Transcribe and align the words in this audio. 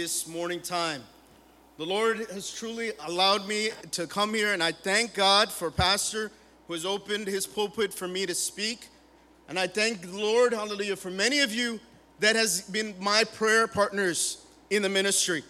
this 0.00 0.28
morning 0.28 0.60
time. 0.60 1.02
The 1.76 1.84
Lord 1.84 2.18
has 2.30 2.52
truly 2.52 2.92
allowed 3.08 3.48
me 3.48 3.70
to 3.90 4.06
come 4.06 4.32
here, 4.32 4.52
and 4.52 4.62
I 4.62 4.70
thank 4.70 5.12
God 5.12 5.50
for 5.50 5.72
Pastor 5.72 6.30
who 6.68 6.74
has 6.74 6.86
opened 6.86 7.26
his 7.26 7.48
pulpit 7.48 7.92
for 7.92 8.06
me 8.06 8.24
to 8.24 8.32
speak. 8.32 8.86
And 9.48 9.58
I 9.58 9.66
thank 9.66 10.02
the 10.02 10.16
Lord, 10.16 10.52
hallelujah, 10.52 10.94
for 10.94 11.10
many 11.10 11.40
of 11.40 11.52
you 11.52 11.80
that 12.20 12.36
has 12.36 12.60
been 12.60 12.94
my 13.00 13.24
prayer 13.24 13.66
partners 13.66 14.40
in 14.70 14.82
the 14.82 14.88
ministry. 14.88 15.42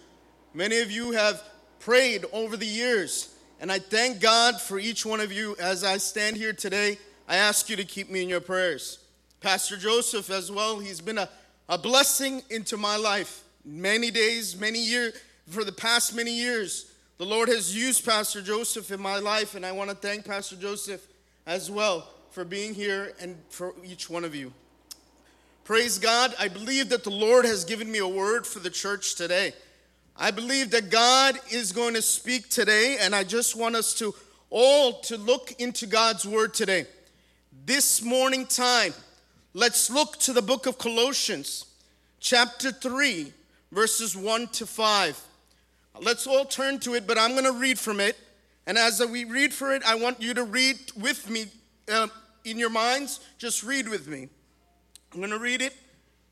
Many 0.54 0.80
of 0.80 0.90
you 0.90 1.10
have 1.10 1.42
prayed 1.78 2.24
over 2.32 2.56
the 2.56 2.64
years, 2.64 3.34
and 3.60 3.70
I 3.70 3.78
thank 3.78 4.18
God 4.18 4.58
for 4.58 4.78
each 4.78 5.04
one 5.04 5.20
of 5.20 5.30
you 5.30 5.56
as 5.60 5.84
I 5.84 5.98
stand 5.98 6.38
here 6.38 6.54
today. 6.54 6.96
I 7.28 7.36
ask 7.36 7.68
you 7.68 7.76
to 7.76 7.84
keep 7.84 8.08
me 8.08 8.22
in 8.22 8.30
your 8.30 8.40
prayers. 8.40 8.98
Pastor 9.42 9.76
Joseph, 9.76 10.30
as 10.30 10.50
well, 10.50 10.78
he's 10.78 11.02
been 11.02 11.18
a, 11.18 11.28
a 11.68 11.76
blessing 11.76 12.42
into 12.48 12.78
my 12.78 12.96
life. 12.96 13.44
Many 13.64 14.10
days, 14.10 14.58
many 14.58 14.78
years, 14.78 15.14
for 15.48 15.64
the 15.64 15.72
past 15.72 16.14
many 16.14 16.32
years, 16.32 16.92
the 17.18 17.26
Lord 17.26 17.48
has 17.48 17.74
used 17.74 18.04
Pastor 18.04 18.40
Joseph 18.40 18.90
in 18.90 19.00
my 19.00 19.18
life, 19.18 19.54
and 19.54 19.66
I 19.66 19.72
want 19.72 19.90
to 19.90 19.96
thank 19.96 20.24
Pastor 20.24 20.56
Joseph 20.56 21.06
as 21.46 21.70
well 21.70 22.08
for 22.30 22.44
being 22.44 22.74
here 22.74 23.14
and 23.20 23.36
for 23.50 23.74
each 23.84 24.08
one 24.08 24.24
of 24.24 24.34
you. 24.34 24.52
Praise 25.64 25.98
God. 25.98 26.34
I 26.38 26.48
believe 26.48 26.88
that 26.90 27.04
the 27.04 27.10
Lord 27.10 27.44
has 27.44 27.64
given 27.64 27.90
me 27.90 27.98
a 27.98 28.08
word 28.08 28.46
for 28.46 28.58
the 28.58 28.70
church 28.70 29.16
today. 29.16 29.52
I 30.16 30.30
believe 30.30 30.70
that 30.70 30.90
God 30.90 31.38
is 31.50 31.72
going 31.72 31.94
to 31.94 32.02
speak 32.02 32.48
today, 32.48 32.96
and 33.00 33.14
I 33.14 33.24
just 33.24 33.54
want 33.54 33.76
us 33.76 33.94
to 33.94 34.14
all 34.50 34.94
to 35.00 35.16
look 35.16 35.52
into 35.58 35.86
God's 35.86 36.26
word 36.26 36.54
today. 36.54 36.86
This 37.66 38.02
morning 38.02 38.46
time, 38.46 38.94
let's 39.52 39.90
look 39.90 40.16
to 40.20 40.32
the 40.32 40.42
book 40.42 40.66
of 40.66 40.78
Colossians, 40.78 41.66
chapter 42.18 42.72
3, 42.72 43.32
verses 43.72 44.16
1 44.16 44.48
to 44.48 44.66
5. 44.66 45.20
Let's 46.00 46.26
all 46.26 46.44
turn 46.44 46.78
to 46.80 46.94
it, 46.94 47.06
but 47.06 47.18
I'm 47.18 47.32
going 47.32 47.44
to 47.44 47.58
read 47.58 47.78
from 47.78 48.00
it. 48.00 48.16
And 48.66 48.76
as 48.76 49.04
we 49.04 49.24
read 49.24 49.52
for 49.52 49.74
it, 49.74 49.82
I 49.84 49.94
want 49.94 50.20
you 50.20 50.34
to 50.34 50.44
read 50.44 50.78
with 51.00 51.28
me 51.30 51.46
uh, 51.90 52.08
in 52.44 52.58
your 52.58 52.70
minds. 52.70 53.20
Just 53.38 53.62
read 53.62 53.88
with 53.88 54.06
me. 54.06 54.28
I'm 55.12 55.20
going 55.20 55.30
to 55.30 55.38
read 55.38 55.62
it. 55.62 55.74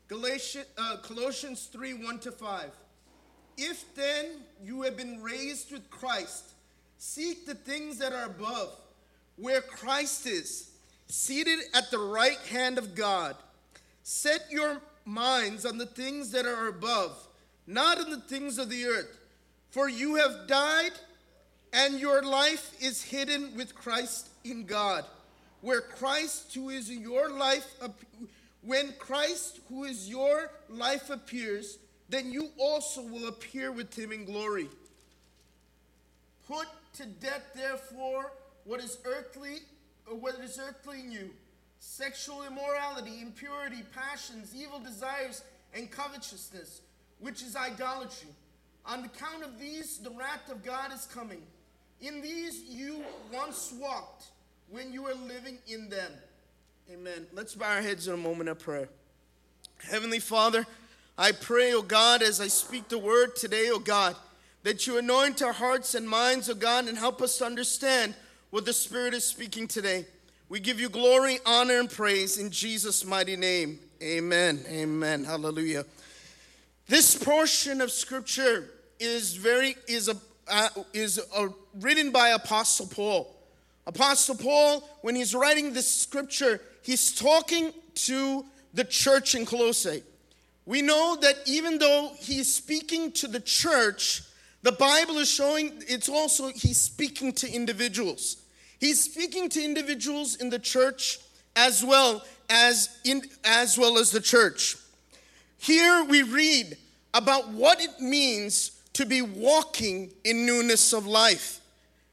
Galatians, 0.07 0.65
uh, 0.77 0.97
Colossians 1.01 1.65
3 1.71 1.95
1 1.95 2.19
to 2.19 2.31
5. 2.31 2.71
If 3.57 3.83
then 3.95 4.25
you 4.63 4.83
have 4.83 4.95
been 4.95 5.21
raised 5.21 5.71
with 5.71 5.89
Christ, 5.89 6.51
seek 6.97 7.45
the 7.45 7.55
things 7.55 7.97
that 7.97 8.13
are 8.13 8.25
above, 8.25 8.71
where 9.35 9.61
Christ 9.61 10.27
is, 10.27 10.69
seated 11.07 11.59
at 11.73 11.89
the 11.89 11.97
right 11.97 12.37
hand 12.49 12.77
of 12.77 12.93
God. 12.95 13.35
Set 14.03 14.45
your 14.51 14.77
minds 15.05 15.65
on 15.65 15.77
the 15.77 15.85
things 15.85 16.31
that 16.31 16.45
are 16.45 16.67
above, 16.67 17.26
not 17.67 17.99
in 17.99 18.09
the 18.09 18.21
things 18.21 18.57
of 18.57 18.69
the 18.69 18.85
earth. 18.85 19.19
For 19.69 19.89
you 19.89 20.15
have 20.15 20.47
died, 20.47 20.93
and 21.73 21.99
your 21.99 22.23
life 22.23 22.73
is 22.81 23.03
hidden 23.03 23.55
with 23.55 23.75
Christ 23.75 24.29
in 24.43 24.65
God. 24.65 25.03
Where 25.61 25.81
Christ, 25.81 26.53
who 26.55 26.69
is 26.69 26.89
your 26.89 27.29
life, 27.29 27.65
when 28.61 28.93
Christ, 28.97 29.59
who 29.69 29.83
is 29.83 30.09
your 30.09 30.49
life, 30.69 31.09
appears, 31.09 31.77
then 32.09 32.31
you 32.31 32.49
also 32.57 33.01
will 33.01 33.27
appear 33.27 33.71
with 33.71 33.93
him 33.97 34.11
in 34.11 34.23
glory. 34.23 34.69
Put 36.47 36.67
to 36.93 37.05
death, 37.05 37.43
therefore, 37.53 38.31
what 38.63 38.79
is 38.79 38.97
earthly, 39.03 39.57
or 40.09 40.15
what 40.15 40.35
is 40.35 40.59
earthly 40.59 41.01
in 41.01 41.11
you 41.11 41.29
sexual 41.79 42.43
immorality, 42.43 43.21
impurity, 43.21 43.83
passions, 43.93 44.53
evil 44.55 44.79
desires, 44.79 45.43
and 45.73 45.91
covetousness, 45.91 46.81
which 47.19 47.41
is 47.41 47.55
idolatry. 47.55 48.29
On 48.85 49.03
account 49.03 49.43
of 49.43 49.59
these, 49.59 49.97
the 49.97 50.11
wrath 50.11 50.49
of 50.51 50.63
God 50.63 50.93
is 50.93 51.05
coming. 51.13 51.41
In 52.01 52.21
these 52.21 52.63
you 52.69 53.03
once 53.33 53.73
walked 53.79 54.25
when 54.69 54.93
you 54.93 55.03
were 55.03 55.15
living 55.15 55.57
in 55.67 55.89
them. 55.89 56.11
Amen. 56.91 57.25
Let's 57.33 57.55
bow 57.55 57.75
our 57.75 57.81
heads 57.81 58.07
in 58.07 58.13
a 58.13 58.17
moment 58.17 58.49
of 58.49 58.59
prayer. 58.59 58.87
Heavenly 59.89 60.19
Father, 60.19 60.65
I 61.17 61.31
pray, 61.31 61.73
O 61.73 61.81
God, 61.81 62.21
as 62.21 62.39
I 62.39 62.47
speak 62.47 62.87
the 62.87 62.97
word 62.97 63.35
today, 63.35 63.69
O 63.71 63.79
God, 63.79 64.15
that 64.63 64.87
you 64.87 64.97
anoint 64.97 65.41
our 65.41 65.53
hearts 65.53 65.95
and 65.95 66.07
minds, 66.07 66.49
O 66.49 66.53
God, 66.53 66.87
and 66.87 66.97
help 66.97 67.21
us 67.21 67.37
to 67.39 67.45
understand 67.45 68.13
what 68.51 68.65
the 68.65 68.73
Spirit 68.73 69.13
is 69.13 69.23
speaking 69.25 69.67
today. 69.67 70.05
We 70.49 70.59
give 70.59 70.79
you 70.79 70.89
glory, 70.89 71.39
honor, 71.45 71.79
and 71.79 71.89
praise 71.89 72.37
in 72.37 72.51
Jesus' 72.51 73.03
mighty 73.03 73.35
name. 73.35 73.79
Amen. 74.01 74.63
Amen. 74.69 75.25
Hallelujah. 75.25 75.85
This 76.87 77.15
portion 77.15 77.81
of 77.81 77.91
Scripture 77.91 78.69
is 78.99 79.35
very 79.35 79.75
is 79.87 80.07
a 80.07 80.15
uh, 80.49 80.69
is 80.93 81.19
a, 81.35 81.49
written 81.79 82.11
by 82.11 82.29
Apostle 82.29 82.87
Paul. 82.87 83.35
Apostle 83.85 84.35
Paul, 84.35 84.87
when 85.01 85.15
he's 85.15 85.35
writing 85.35 85.73
this 85.73 85.89
scripture, 85.89 86.61
he's 86.81 87.13
talking 87.13 87.73
to 87.95 88.45
the 88.73 88.83
church 88.83 89.35
in 89.35 89.45
Colossae. 89.45 90.03
We 90.65 90.81
know 90.81 91.17
that 91.21 91.35
even 91.45 91.77
though 91.77 92.11
he's 92.19 92.53
speaking 92.53 93.11
to 93.13 93.27
the 93.27 93.39
church, 93.39 94.23
the 94.63 94.73
Bible 94.73 95.17
is 95.19 95.29
showing 95.29 95.83
it's 95.87 96.09
also 96.09 96.49
he's 96.49 96.77
speaking 96.77 97.31
to 97.33 97.49
individuals. 97.49 98.37
He's 98.79 99.03
speaking 99.03 99.49
to 99.49 99.63
individuals 99.63 100.35
in 100.35 100.49
the 100.49 100.59
church 100.59 101.19
as 101.55 101.83
well 101.83 102.23
as 102.49 102.97
in 103.03 103.23
as 103.43 103.77
well 103.77 103.97
as 103.97 104.11
the 104.11 104.21
church. 104.21 104.77
Here 105.57 106.03
we 106.03 106.23
read 106.23 106.77
about 107.13 107.49
what 107.49 107.81
it 107.81 107.99
means 107.99 108.71
to 108.93 109.05
be 109.05 109.21
walking 109.21 110.11
in 110.23 110.45
newness 110.45 110.93
of 110.93 111.05
life. 111.05 111.59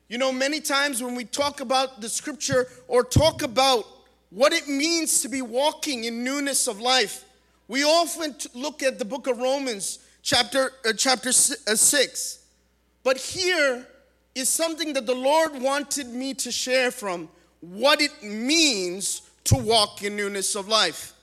You 0.08 0.18
know, 0.18 0.32
many 0.32 0.60
times 0.60 1.02
when 1.02 1.14
we 1.14 1.24
talk 1.24 1.60
about 1.60 2.00
the 2.00 2.08
scripture 2.08 2.68
or 2.88 3.04
talk 3.04 3.42
about 3.42 3.86
what 4.30 4.52
it 4.52 4.68
means 4.68 5.22
to 5.22 5.28
be 5.28 5.40
walking 5.40 6.04
in 6.04 6.22
newness 6.22 6.66
of 6.66 6.80
life, 6.80 7.24
we 7.68 7.84
often 7.84 8.36
look 8.54 8.82
at 8.82 8.98
the 8.98 9.04
book 9.04 9.26
of 9.26 9.38
Romans, 9.38 10.00
chapter, 10.22 10.72
uh, 10.86 10.92
chapter 10.92 11.30
uh, 11.30 11.32
6. 11.32 12.38
But 13.02 13.16
here 13.16 13.86
is 14.34 14.48
something 14.48 14.92
that 14.92 15.06
the 15.06 15.14
Lord 15.14 15.60
wanted 15.60 16.08
me 16.08 16.34
to 16.34 16.52
share 16.52 16.90
from 16.90 17.28
what 17.60 18.02
it 18.02 18.22
means 18.22 19.22
to 19.44 19.56
walk 19.56 20.02
in 20.02 20.16
newness 20.16 20.54
of 20.54 20.68
life. 20.68 21.13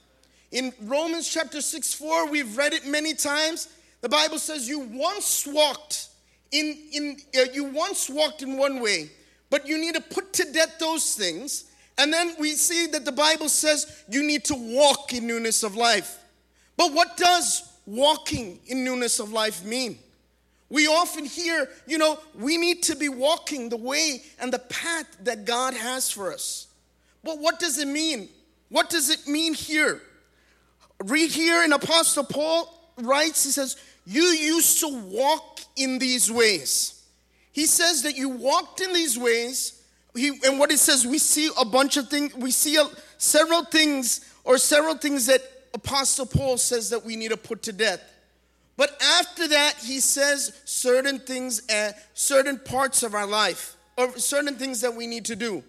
In 0.52 0.70
Romans 0.82 1.26
chapter 1.28 1.62
6 1.62 1.94
4, 1.94 2.28
we've 2.28 2.56
read 2.56 2.74
it 2.74 2.86
many 2.86 3.14
times. 3.14 3.68
The 4.02 4.08
Bible 4.08 4.38
says 4.38 4.68
you 4.68 4.80
once 4.80 5.46
walked 5.46 6.08
in, 6.50 6.76
in 6.92 7.16
uh, 7.36 7.44
you 7.52 7.64
once 7.64 8.10
walked 8.10 8.42
in 8.42 8.58
one 8.58 8.80
way, 8.80 9.10
but 9.48 9.66
you 9.66 9.78
need 9.78 9.94
to 9.94 10.00
put 10.00 10.34
to 10.34 10.52
death 10.52 10.78
those 10.78 11.14
things. 11.14 11.64
And 11.96 12.12
then 12.12 12.34
we 12.38 12.52
see 12.52 12.86
that 12.88 13.06
the 13.06 13.12
Bible 13.12 13.48
says 13.48 14.04
you 14.10 14.22
need 14.22 14.44
to 14.44 14.54
walk 14.54 15.14
in 15.14 15.26
newness 15.26 15.62
of 15.62 15.74
life. 15.74 16.18
But 16.76 16.92
what 16.92 17.16
does 17.16 17.62
walking 17.86 18.58
in 18.66 18.84
newness 18.84 19.20
of 19.20 19.32
life 19.32 19.64
mean? 19.64 19.98
We 20.68 20.86
often 20.86 21.24
hear, 21.24 21.68
you 21.86 21.98
know, 21.98 22.18
we 22.34 22.56
need 22.56 22.82
to 22.84 22.96
be 22.96 23.08
walking 23.08 23.68
the 23.68 23.76
way 23.76 24.22
and 24.38 24.52
the 24.52 24.58
path 24.58 25.06
that 25.24 25.44
God 25.44 25.74
has 25.74 26.10
for 26.10 26.32
us. 26.32 26.66
But 27.24 27.38
what 27.38 27.58
does 27.58 27.78
it 27.78 27.88
mean? 27.88 28.28
What 28.68 28.90
does 28.90 29.10
it 29.10 29.26
mean 29.28 29.54
here? 29.54 30.00
Read 31.04 31.30
here 31.30 31.62
in 31.64 31.72
Apostle 31.72 32.24
Paul 32.24 32.92
writes, 32.98 33.44
he 33.44 33.50
says, 33.50 33.76
You 34.06 34.22
used 34.22 34.80
to 34.80 34.88
walk 34.88 35.60
in 35.76 35.98
these 35.98 36.30
ways. 36.30 37.04
He 37.52 37.66
says 37.66 38.02
that 38.02 38.16
you 38.16 38.28
walked 38.28 38.80
in 38.80 38.92
these 38.92 39.18
ways. 39.18 39.82
He, 40.14 40.28
and 40.44 40.58
what 40.58 40.70
it 40.70 40.78
says, 40.78 41.06
we 41.06 41.18
see 41.18 41.50
a 41.58 41.64
bunch 41.64 41.96
of 41.96 42.08
things, 42.08 42.34
we 42.34 42.50
see 42.50 42.76
a, 42.76 42.84
several 43.18 43.64
things, 43.64 44.32
or 44.44 44.58
several 44.58 44.96
things 44.96 45.26
that 45.26 45.40
Apostle 45.74 46.26
Paul 46.26 46.58
says 46.58 46.90
that 46.90 47.04
we 47.04 47.16
need 47.16 47.30
to 47.30 47.36
put 47.36 47.62
to 47.64 47.72
death. 47.72 48.02
But 48.76 49.00
after 49.18 49.48
that, 49.48 49.74
he 49.82 50.00
says 50.00 50.60
certain 50.64 51.18
things, 51.18 51.68
uh, 51.70 51.92
certain 52.14 52.58
parts 52.58 53.02
of 53.02 53.14
our 53.14 53.26
life, 53.26 53.76
or 53.96 54.18
certain 54.18 54.56
things 54.56 54.80
that 54.80 54.94
we 54.94 55.06
need 55.06 55.24
to 55.26 55.36
do. 55.36 55.62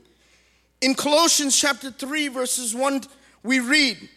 In 0.81 0.95
Colossians 0.95 1.57
chapter 1.57 1.91
3, 1.91 2.29
verses 2.29 2.75
1, 2.75 3.03
we 3.43 3.59
read, 3.59 4.09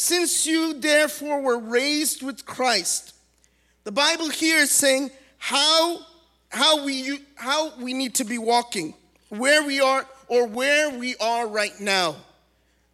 Since 0.00 0.46
you 0.46 0.74
therefore 0.74 1.40
were 1.40 1.58
raised 1.58 2.22
with 2.22 2.46
Christ, 2.46 3.16
the 3.82 3.90
Bible 3.90 4.30
here 4.30 4.58
is 4.58 4.70
saying 4.70 5.10
how, 5.38 5.98
how, 6.50 6.84
we, 6.84 7.18
how 7.34 7.76
we 7.80 7.94
need 7.94 8.14
to 8.14 8.24
be 8.24 8.38
walking, 8.38 8.94
where 9.28 9.64
we 9.64 9.80
are, 9.80 10.06
or 10.28 10.46
where 10.46 10.96
we 10.96 11.16
are 11.16 11.48
right 11.48 11.72
now. 11.80 12.14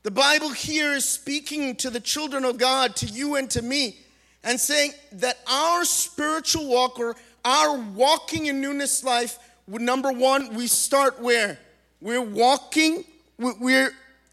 The 0.02 0.12
Bible 0.12 0.48
here 0.48 0.92
is 0.92 1.04
speaking 1.04 1.76
to 1.76 1.90
the 1.90 2.00
children 2.00 2.42
of 2.46 2.56
God, 2.56 2.96
to 2.96 3.06
you 3.06 3.34
and 3.34 3.50
to 3.50 3.60
me, 3.60 3.98
and 4.42 4.58
saying 4.58 4.92
that 5.12 5.36
our 5.46 5.84
spiritual 5.84 6.66
walk 6.68 6.98
or 6.98 7.16
our 7.44 7.76
walking 7.76 8.46
in 8.46 8.62
newness 8.62 9.04
life, 9.04 9.38
number 9.68 10.10
one, 10.10 10.54
we 10.54 10.68
start 10.68 11.20
where? 11.20 11.58
We're 12.00 12.22
walking, 12.22 13.04
we're, 13.38 13.90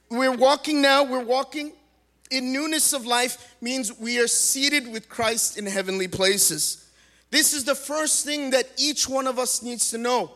we're 0.10 0.38
walking 0.38 0.82
now, 0.82 1.04
we're 1.04 1.20
walking 1.20 1.74
in 2.32 2.54
newness 2.54 2.94
of 2.94 3.06
life 3.06 3.56
means 3.62 3.98
we 4.00 4.20
are 4.20 4.28
seated 4.28 4.92
with 4.92 5.10
Christ 5.10 5.58
in 5.58 5.66
heavenly 5.66 6.08
places. 6.08 6.90
This 7.30 7.54
is 7.54 7.66
the 7.66 7.76
first 7.76 8.26
thing 8.26 8.50
that 8.52 8.68
each 8.78 9.08
one 9.08 9.28
of 9.28 9.38
us 9.38 9.62
needs 9.62 9.92
to 9.92 9.98
know. 9.98 10.32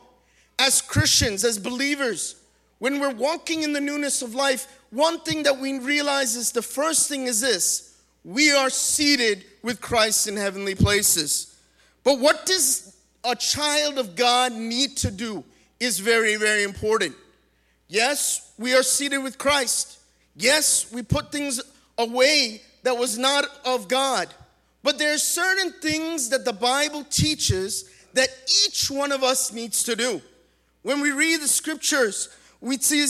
As 0.59 0.81
Christians, 0.81 1.43
as 1.43 1.57
believers, 1.57 2.35
when 2.79 2.99
we're 2.99 3.13
walking 3.13 3.63
in 3.63 3.73
the 3.73 3.81
newness 3.81 4.21
of 4.21 4.35
life, 4.35 4.67
one 4.91 5.19
thing 5.21 5.43
that 5.43 5.57
we 5.57 5.79
realize 5.79 6.35
is 6.35 6.51
the 6.51 6.61
first 6.61 7.09
thing 7.09 7.27
is 7.27 7.41
this 7.41 7.97
we 8.23 8.51
are 8.51 8.69
seated 8.69 9.45
with 9.61 9.79
Christ 9.81 10.27
in 10.27 10.35
heavenly 10.35 10.75
places. 10.75 11.55
But 12.03 12.19
what 12.19 12.45
does 12.45 12.95
a 13.23 13.35
child 13.35 13.97
of 13.97 14.15
God 14.15 14.51
need 14.53 14.97
to 14.97 15.11
do 15.11 15.43
is 15.79 15.99
very, 15.99 16.35
very 16.35 16.63
important. 16.63 17.15
Yes, 17.87 18.51
we 18.57 18.73
are 18.73 18.83
seated 18.83 19.19
with 19.19 19.37
Christ. 19.37 19.99
Yes, 20.35 20.91
we 20.91 21.03
put 21.03 21.31
things 21.31 21.61
away 21.97 22.61
that 22.83 22.97
was 22.97 23.17
not 23.17 23.45
of 23.65 23.87
God. 23.87 24.27
But 24.83 24.99
there 24.99 25.13
are 25.13 25.19
certain 25.19 25.71
things 25.71 26.29
that 26.29 26.45
the 26.45 26.53
Bible 26.53 27.03
teaches 27.03 27.89
that 28.13 28.29
each 28.65 28.89
one 28.89 29.11
of 29.11 29.23
us 29.23 29.51
needs 29.51 29.83
to 29.83 29.95
do. 29.95 30.21
When 30.83 31.01
we 31.01 31.11
read 31.11 31.41
the 31.41 31.47
scriptures, 31.47 32.29
we 32.61 32.77
see 32.77 33.05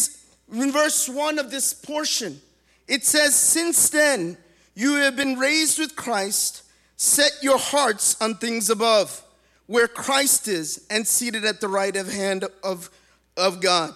in 0.52 0.72
verse 0.72 1.10
1 1.10 1.40
of 1.40 1.52
this 1.52 1.74
portion, 1.74 2.40
it 2.88 3.04
says, 3.04 3.36
Since 3.36 3.90
then 3.90 4.38
you 4.74 4.96
have 4.96 5.16
been 5.16 5.38
raised 5.38 5.80
with 5.80 5.96
Christ, 5.96 6.64
set 6.96 7.32
your 7.42 7.58
hearts 7.58 8.20
on 8.22 8.36
things 8.36 8.70
above, 8.70 9.22
where 9.68 9.88
Christ 9.88 10.48
is, 10.48 10.86
and 10.90 11.06
seated 11.06 11.44
at 11.46 11.60
the 11.60 11.68
right 11.68 11.96
of 11.96 12.12
hand 12.12 12.46
of, 12.64 12.90
of 13.36 13.62
God. 13.62 13.94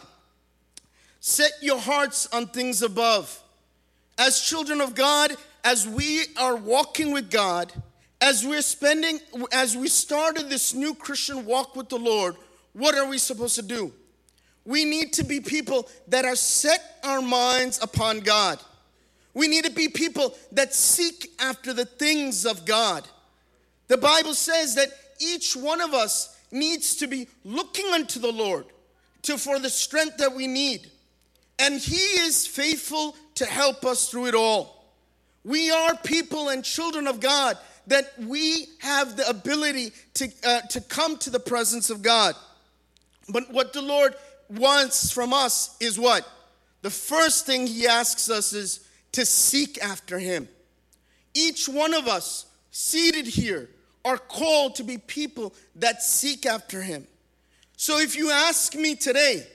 Set 1.20 1.52
your 1.62 1.80
hearts 1.80 2.28
on 2.34 2.48
things 2.48 2.82
above. 2.82 3.42
As 4.20 4.42
children 4.42 4.82
of 4.82 4.96
God, 4.96 5.32
as 5.64 5.88
we 5.88 6.26
are 6.38 6.58
walking 6.58 7.14
with 7.14 7.32
God, 7.32 7.72
as 8.20 8.46
we're 8.46 8.62
spending, 8.62 9.22
as 9.54 9.78
we 9.78 9.88
started 9.88 10.50
this 10.50 10.74
new 10.74 10.94
Christian 10.94 11.46
walk 11.46 11.74
with 11.78 11.88
the 11.88 11.98
Lord, 11.98 12.36
what 12.74 12.96
are 12.96 13.08
we 13.08 13.18
supposed 13.18 13.56
to 13.56 13.62
do? 13.62 13.94
We 14.66 14.84
need 14.84 15.14
to 15.14 15.24
be 15.24 15.40
people 15.40 15.88
that 16.10 16.26
are 16.26 16.36
set 16.36 17.00
our 17.02 17.22
minds 17.22 17.80
upon 17.82 18.20
God. 18.20 18.60
We 19.34 19.48
need 19.48 19.64
to 19.64 19.72
be 19.72 19.88
people 19.88 20.36
that 20.52 20.74
seek 20.74 21.32
after 21.40 21.74
the 21.74 21.86
things 21.86 22.46
of 22.46 22.66
God. 22.66 23.08
The 23.88 23.98
Bible 23.98 24.34
says 24.34 24.76
that 24.76 24.90
each 25.20 25.56
one 25.56 25.80
of 25.80 25.94
us 25.94 26.38
needs 26.52 26.98
to 26.98 27.08
be 27.08 27.30
looking 27.46 27.86
unto 27.94 28.20
the 28.20 28.34
Lord 28.34 28.66
to, 29.24 29.38
for 29.38 29.60
the 29.60 29.70
strength 29.70 30.18
that 30.18 30.36
we 30.36 30.46
need. 30.46 30.92
And 31.58 31.80
He 31.80 32.22
is 32.22 32.46
faithful 32.46 33.16
to 33.40 33.46
help 33.46 33.86
us 33.86 34.10
through 34.10 34.26
it 34.26 34.36
all. 34.36 34.84
We 35.46 35.72
are 35.72 35.96
people 35.96 36.50
and 36.50 36.62
children 36.62 37.08
of 37.08 37.22
God 37.22 37.58
that 37.88 38.12
we 38.20 38.68
have 38.80 39.16
the 39.16 39.28
ability 39.30 39.94
to, 40.16 40.30
uh, 40.46 40.62
to 40.62 40.82
come 40.82 41.18
to 41.20 41.30
the 41.30 41.40
presence 41.40 41.90
of 41.90 42.02
God. 42.02 42.36
But 43.30 43.50
what 43.50 43.72
the 43.72 43.82
Lord 43.82 44.14
wants 44.50 45.14
from 45.14 45.32
us 45.32 45.78
is 45.80 45.98
what? 45.98 46.30
The 46.82 46.90
first 46.90 47.46
thing 47.46 47.66
He 47.66 47.88
asks 47.88 48.30
us 48.30 48.52
is 48.52 48.86
to 49.14 49.26
seek 49.26 49.82
after 49.82 50.20
Him. 50.20 50.50
Each 51.34 51.70
one 51.70 51.94
of 51.94 52.10
us 52.10 52.46
seated 52.72 53.26
here 53.26 53.70
are 54.04 54.18
called 54.18 54.76
to 54.76 54.84
be 54.84 54.98
people 54.98 55.54
that 55.78 56.04
seek 56.04 56.46
after 56.46 56.82
Him. 56.82 57.08
So 57.78 58.00
if 58.00 58.18
you 58.18 58.32
ask 58.32 58.76
me 58.76 58.96
today, 58.96 59.48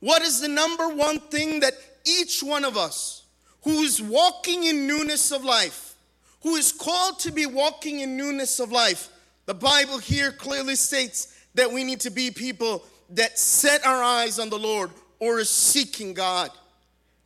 what 0.00 0.22
is 0.22 0.40
the 0.40 0.48
number 0.48 0.88
one 0.88 1.20
thing 1.20 1.60
that 1.60 1.74
each 2.06 2.42
one 2.42 2.64
of 2.64 2.78
us 2.78 3.24
who 3.66 3.80
is 3.80 4.00
walking 4.00 4.62
in 4.62 4.86
newness 4.86 5.32
of 5.32 5.44
life, 5.44 5.96
who 6.44 6.54
is 6.54 6.70
called 6.70 7.18
to 7.18 7.32
be 7.32 7.46
walking 7.46 7.98
in 7.98 8.16
newness 8.16 8.60
of 8.60 8.70
life, 8.70 9.08
the 9.46 9.54
Bible 9.54 9.98
here 9.98 10.30
clearly 10.30 10.76
states 10.76 11.36
that 11.54 11.72
we 11.72 11.82
need 11.82 11.98
to 11.98 12.10
be 12.10 12.30
people 12.30 12.84
that 13.10 13.36
set 13.40 13.84
our 13.84 14.00
eyes 14.00 14.38
on 14.38 14.50
the 14.50 14.58
Lord 14.58 14.92
or 15.18 15.40
is 15.40 15.50
seeking 15.50 16.14
God. 16.14 16.50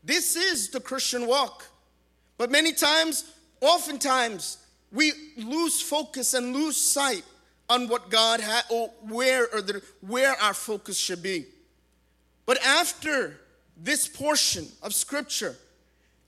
This 0.03 0.35
is 0.35 0.71
the 0.71 0.81
Christian 0.81 1.27
walk. 1.27 1.67
But 2.39 2.51
many 2.51 2.73
times, 2.73 3.31
oftentimes, 3.61 4.65
we 4.91 5.13
lose 5.37 5.83
focus 5.83 6.33
and 6.33 6.55
lose 6.55 6.79
sight 6.79 7.25
on 7.69 7.87
what 7.87 8.09
God 8.09 8.41
had 8.41 8.63
or 8.71 8.89
where 9.03 9.47
or 9.53 9.61
the, 9.61 9.83
where 10.01 10.33
our 10.41 10.55
focus 10.55 10.97
should 10.97 11.23
be. 11.23 11.45
But 12.47 12.65
after 12.65 13.39
this 13.77 14.09
portion 14.09 14.69
of 14.83 14.95
scripture, 14.95 15.55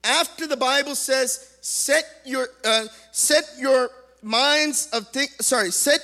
after 0.05 0.47
the 0.47 0.57
Bible 0.57 0.95
says, 0.95 1.57
set 1.61 2.05
your 2.25 2.49
uh, 2.65 2.87
set 3.13 3.45
your 3.59 3.91
minds 4.23 4.89
of 4.93 5.09
things, 5.09 5.35
sorry, 5.41 5.71
set 5.71 6.01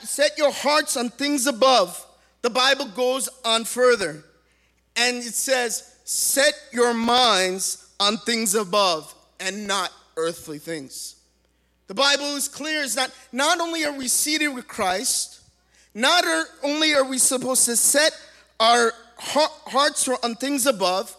set 0.00 0.38
your 0.38 0.52
hearts 0.52 0.96
on 0.96 1.10
things 1.10 1.46
above. 1.46 2.04
The 2.42 2.50
Bible 2.50 2.88
goes 2.88 3.28
on 3.44 3.64
further, 3.64 4.22
and 4.96 5.16
it 5.18 5.34
says, 5.34 5.96
set 6.04 6.52
your 6.72 6.94
minds 6.94 7.90
on 7.98 8.18
things 8.18 8.54
above 8.54 9.14
and 9.40 9.66
not 9.66 9.90
earthly 10.16 10.58
things. 10.58 11.16
The 11.86 11.94
Bible 11.94 12.36
is 12.36 12.48
clear 12.48 12.82
is 12.82 12.94
that 12.94 13.10
not 13.32 13.60
only 13.60 13.84
are 13.84 13.92
we 13.92 14.08
seated 14.08 14.48
with 14.48 14.68
Christ, 14.68 15.40
not 15.94 16.24
only 16.62 16.94
are 16.94 17.04
we 17.04 17.18
supposed 17.18 17.64
to 17.66 17.76
set 17.76 18.12
our 18.58 18.92
hearts 19.18 20.08
on 20.08 20.34
things 20.36 20.66
above, 20.66 21.14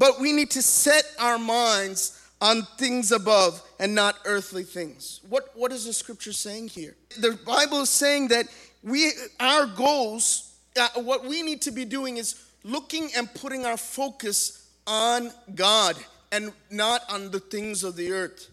but 0.00 0.18
we 0.18 0.32
need 0.32 0.50
to 0.52 0.62
set 0.62 1.04
our 1.20 1.38
minds 1.38 2.18
on 2.40 2.62
things 2.78 3.12
above 3.12 3.62
and 3.78 3.94
not 3.94 4.16
earthly 4.24 4.62
things. 4.62 5.20
What, 5.28 5.50
what 5.54 5.72
is 5.72 5.84
the 5.84 5.92
scripture 5.92 6.32
saying 6.32 6.68
here? 6.68 6.96
The 7.18 7.38
Bible 7.44 7.82
is 7.82 7.90
saying 7.90 8.28
that 8.28 8.46
we, 8.82 9.12
our 9.38 9.66
goals, 9.66 10.54
uh, 10.80 10.88
what 11.02 11.26
we 11.26 11.42
need 11.42 11.60
to 11.62 11.70
be 11.70 11.84
doing 11.84 12.16
is 12.16 12.42
looking 12.64 13.10
and 13.14 13.32
putting 13.34 13.66
our 13.66 13.76
focus 13.76 14.66
on 14.86 15.32
God 15.54 15.96
and 16.32 16.50
not 16.70 17.02
on 17.10 17.30
the 17.30 17.40
things 17.40 17.84
of 17.84 17.94
the 17.94 18.10
earth. 18.10 18.48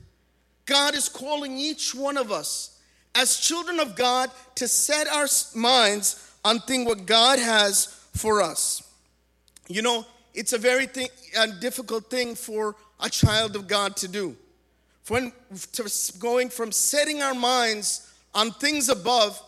God 0.65 0.95
is 0.95 1.07
calling 1.07 1.57
each 1.57 1.95
one 1.95 2.17
of 2.17 2.29
us 2.29 2.77
as 3.15 3.39
children 3.39 3.79
of 3.79 3.95
God 3.95 4.31
to 4.55 4.67
set 4.67 5.07
our 5.07 5.27
minds 5.55 6.29
on 6.43 6.59
thing 6.59 6.83
what 6.83 7.05
God 7.05 7.39
has 7.39 7.85
for 8.13 8.41
us. 8.41 8.83
You 9.69 9.81
know, 9.81 10.05
it's 10.37 10.53
a 10.53 10.57
very 10.59 10.85
thing, 10.85 11.09
a 11.35 11.47
difficult 11.47 12.11
thing 12.11 12.35
for 12.35 12.75
a 12.99 13.09
child 13.09 13.55
of 13.55 13.67
God 13.67 13.97
to 13.97 14.07
do. 14.07 14.37
When 15.07 15.33
going 16.19 16.49
from 16.49 16.71
setting 16.71 17.23
our 17.23 17.33
minds 17.33 18.13
on 18.35 18.51
things 18.51 18.87
above, 18.87 19.41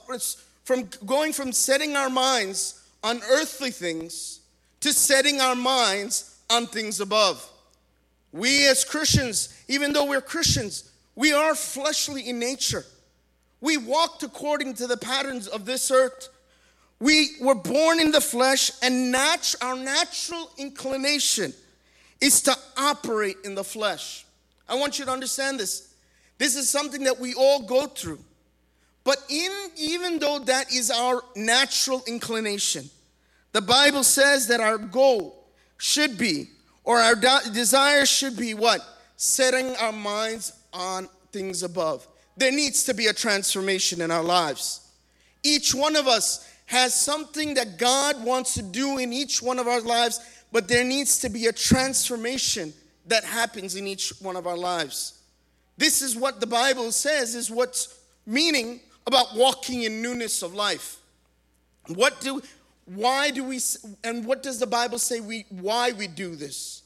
from 0.63 0.89
going 1.05 1.31
from 1.31 1.51
setting 1.51 1.95
our 1.95 2.09
minds 2.09 2.83
on 3.03 3.21
earthly 3.29 3.69
things 3.69 4.39
to 4.79 4.91
setting 4.91 5.39
our 5.39 5.55
minds 5.55 6.39
on 6.49 6.65
things 6.65 6.99
above. 6.99 7.47
We 8.31 8.67
as 8.67 8.83
Christians, 8.83 9.55
even 9.67 9.93
though 9.93 10.05
we're 10.05 10.21
Christians, 10.21 10.91
we 11.15 11.33
are 11.33 11.53
fleshly 11.53 12.27
in 12.27 12.39
nature. 12.39 12.85
We 13.61 13.77
walked 13.77 14.23
according 14.23 14.73
to 14.75 14.87
the 14.87 14.97
patterns 14.97 15.47
of 15.47 15.65
this 15.65 15.91
earth 15.91 16.29
we 16.99 17.31
were 17.39 17.55
born 17.55 17.99
in 17.99 18.11
the 18.11 18.21
flesh, 18.21 18.71
and 18.81 19.11
nat- 19.11 19.55
our 19.61 19.75
natural 19.75 20.51
inclination 20.57 21.53
is 22.19 22.41
to 22.43 22.55
operate 22.77 23.37
in 23.45 23.55
the 23.55 23.63
flesh. 23.63 24.25
I 24.67 24.75
want 24.75 24.99
you 24.99 25.05
to 25.05 25.11
understand 25.11 25.59
this. 25.59 25.93
This 26.37 26.55
is 26.55 26.69
something 26.69 27.03
that 27.03 27.19
we 27.19 27.33
all 27.33 27.61
go 27.61 27.85
through. 27.85 28.19
But 29.03 29.17
in, 29.29 29.51
even 29.77 30.19
though 30.19 30.39
that 30.39 30.73
is 30.73 30.91
our 30.91 31.21
natural 31.35 32.03
inclination, 32.05 32.89
the 33.53 33.61
Bible 33.61 34.03
says 34.03 34.47
that 34.47 34.59
our 34.59 34.77
goal 34.77 35.47
should 35.77 36.17
be, 36.17 36.49
or 36.83 36.99
our 36.99 37.15
de- 37.15 37.51
desire 37.53 38.05
should 38.05 38.35
be 38.35 38.53
what? 38.53 38.81
Setting 39.15 39.75
our 39.77 39.91
minds 39.91 40.53
on 40.73 41.07
things 41.31 41.63
above. 41.63 42.07
There 42.37 42.51
needs 42.51 42.83
to 42.85 42.93
be 42.93 43.07
a 43.07 43.13
transformation 43.13 44.01
in 44.01 44.11
our 44.11 44.23
lives. 44.23 44.87
Each 45.43 45.73
one 45.73 45.95
of 45.95 46.07
us 46.07 46.48
has 46.69 46.93
something 46.93 47.55
that 47.55 47.79
God 47.79 48.23
wants 48.23 48.53
to 48.53 48.61
do 48.61 48.99
in 48.99 49.11
each 49.11 49.41
one 49.41 49.57
of 49.57 49.67
our 49.67 49.81
lives, 49.81 50.19
but 50.51 50.67
there 50.67 50.83
needs 50.83 51.17
to 51.21 51.27
be 51.27 51.47
a 51.47 51.51
transformation 51.51 52.71
that 53.07 53.23
happens 53.23 53.75
in 53.75 53.87
each 53.87 54.13
one 54.21 54.35
of 54.35 54.45
our 54.45 54.55
lives. 54.55 55.19
This 55.79 56.03
is 56.03 56.15
what 56.15 56.39
the 56.39 56.45
Bible 56.45 56.91
says 56.91 57.33
is 57.33 57.49
what's 57.49 57.99
meaning 58.27 58.81
about 59.07 59.35
walking 59.35 59.81
in 59.81 60.03
newness 60.03 60.43
of 60.43 60.53
life. 60.53 60.97
What 61.87 62.21
do 62.21 62.39
why 62.85 63.31
do 63.31 63.43
we 63.43 63.59
and 64.03 64.23
what 64.23 64.43
does 64.43 64.59
the 64.59 64.67
Bible 64.67 64.99
say 64.99 65.21
we 65.21 65.45
why 65.49 65.93
we 65.93 66.05
do 66.05 66.35
this? 66.35 66.83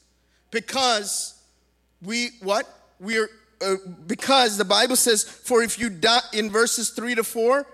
Because 0.50 1.38
we 2.00 2.30
what? 2.40 2.66
We're 2.98 3.28
uh, 3.60 3.74
because 4.06 4.56
the 4.56 4.64
Bible 4.64 4.96
says 4.96 5.24
for 5.24 5.62
if 5.62 5.78
you 5.78 5.90
die 5.90 6.20
in 6.32 6.48
verses 6.48 6.88
3 6.88 7.16
to 7.16 7.24
4 7.24 7.66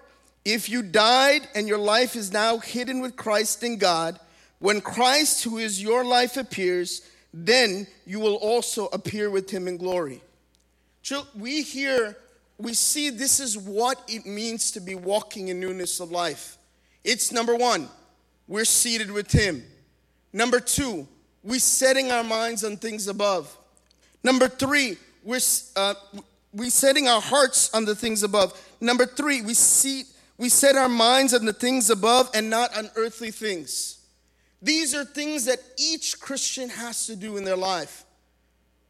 if 0.44 0.68
you 0.68 0.82
died 0.82 1.48
and 1.54 1.68
your 1.68 1.78
life 1.78 2.16
is 2.16 2.32
now 2.32 2.58
hidden 2.58 3.00
with 3.00 3.16
Christ 3.16 3.62
in 3.62 3.78
God, 3.78 4.18
when 4.58 4.80
Christ, 4.80 5.44
who 5.44 5.58
is 5.58 5.82
your 5.82 6.04
life, 6.04 6.36
appears, 6.36 7.02
then 7.32 7.86
you 8.06 8.20
will 8.20 8.36
also 8.36 8.86
appear 8.86 9.30
with 9.30 9.50
him 9.50 9.68
in 9.68 9.76
glory. 9.76 10.22
So 11.02 11.26
We 11.34 11.62
hear 11.62 12.16
we 12.60 12.74
see 12.74 13.08
this 13.08 13.40
is 13.40 13.56
what 13.56 14.02
it 14.06 14.26
means 14.26 14.70
to 14.72 14.80
be 14.80 14.94
walking 14.94 15.48
in 15.48 15.58
newness 15.60 15.98
of 15.98 16.10
life. 16.10 16.58
It's 17.04 17.32
number 17.32 17.56
one, 17.56 17.88
we're 18.46 18.66
seated 18.66 19.10
with 19.10 19.32
Him. 19.32 19.64
Number 20.32 20.60
two, 20.60 21.08
we're 21.42 21.58
setting 21.58 22.12
our 22.12 22.22
minds 22.22 22.62
on 22.62 22.76
things 22.76 23.08
above. 23.08 23.56
Number 24.22 24.46
three, 24.46 24.98
we're, 25.24 25.40
uh, 25.74 25.94
we're 26.52 26.68
setting 26.68 27.08
our 27.08 27.22
hearts 27.22 27.72
on 27.72 27.86
the 27.86 27.94
things 27.94 28.22
above. 28.22 28.60
Number 28.80 29.06
three, 29.06 29.40
we 29.40 29.54
see 29.54 30.04
we 30.40 30.48
set 30.48 30.74
our 30.74 30.88
minds 30.88 31.34
on 31.34 31.44
the 31.44 31.52
things 31.52 31.90
above 31.90 32.30
and 32.32 32.48
not 32.48 32.74
on 32.74 32.90
earthly 32.96 33.30
things. 33.30 33.98
These 34.62 34.94
are 34.94 35.04
things 35.04 35.44
that 35.44 35.58
each 35.76 36.18
Christian 36.18 36.70
has 36.70 37.06
to 37.08 37.14
do 37.14 37.36
in 37.36 37.44
their 37.44 37.58
life. 37.58 38.06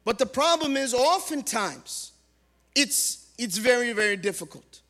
But 0.05 0.19
the 0.19 0.27
problem 0.27 0.77
is 0.77 0.95
oftentimes 0.95 2.13
it's 2.77 3.33
it's 3.37 3.59
very 3.59 3.93
very 3.93 4.17
difficult 4.17 4.81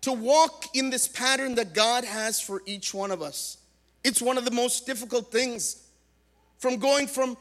to 0.00 0.12
walk 0.12 0.64
in 0.72 0.88
this 0.88 1.06
pattern 1.06 1.56
that 1.56 1.74
God 1.74 2.04
has 2.04 2.40
for 2.40 2.62
each 2.64 2.94
one 2.94 3.10
of 3.10 3.20
us. 3.20 3.58
It's 4.02 4.22
one 4.22 4.38
of 4.38 4.46
the 4.46 4.52
most 4.52 4.86
difficult 4.86 5.30
things 5.30 5.82
from 6.58 6.78
going 6.78 7.06
from 7.06 7.36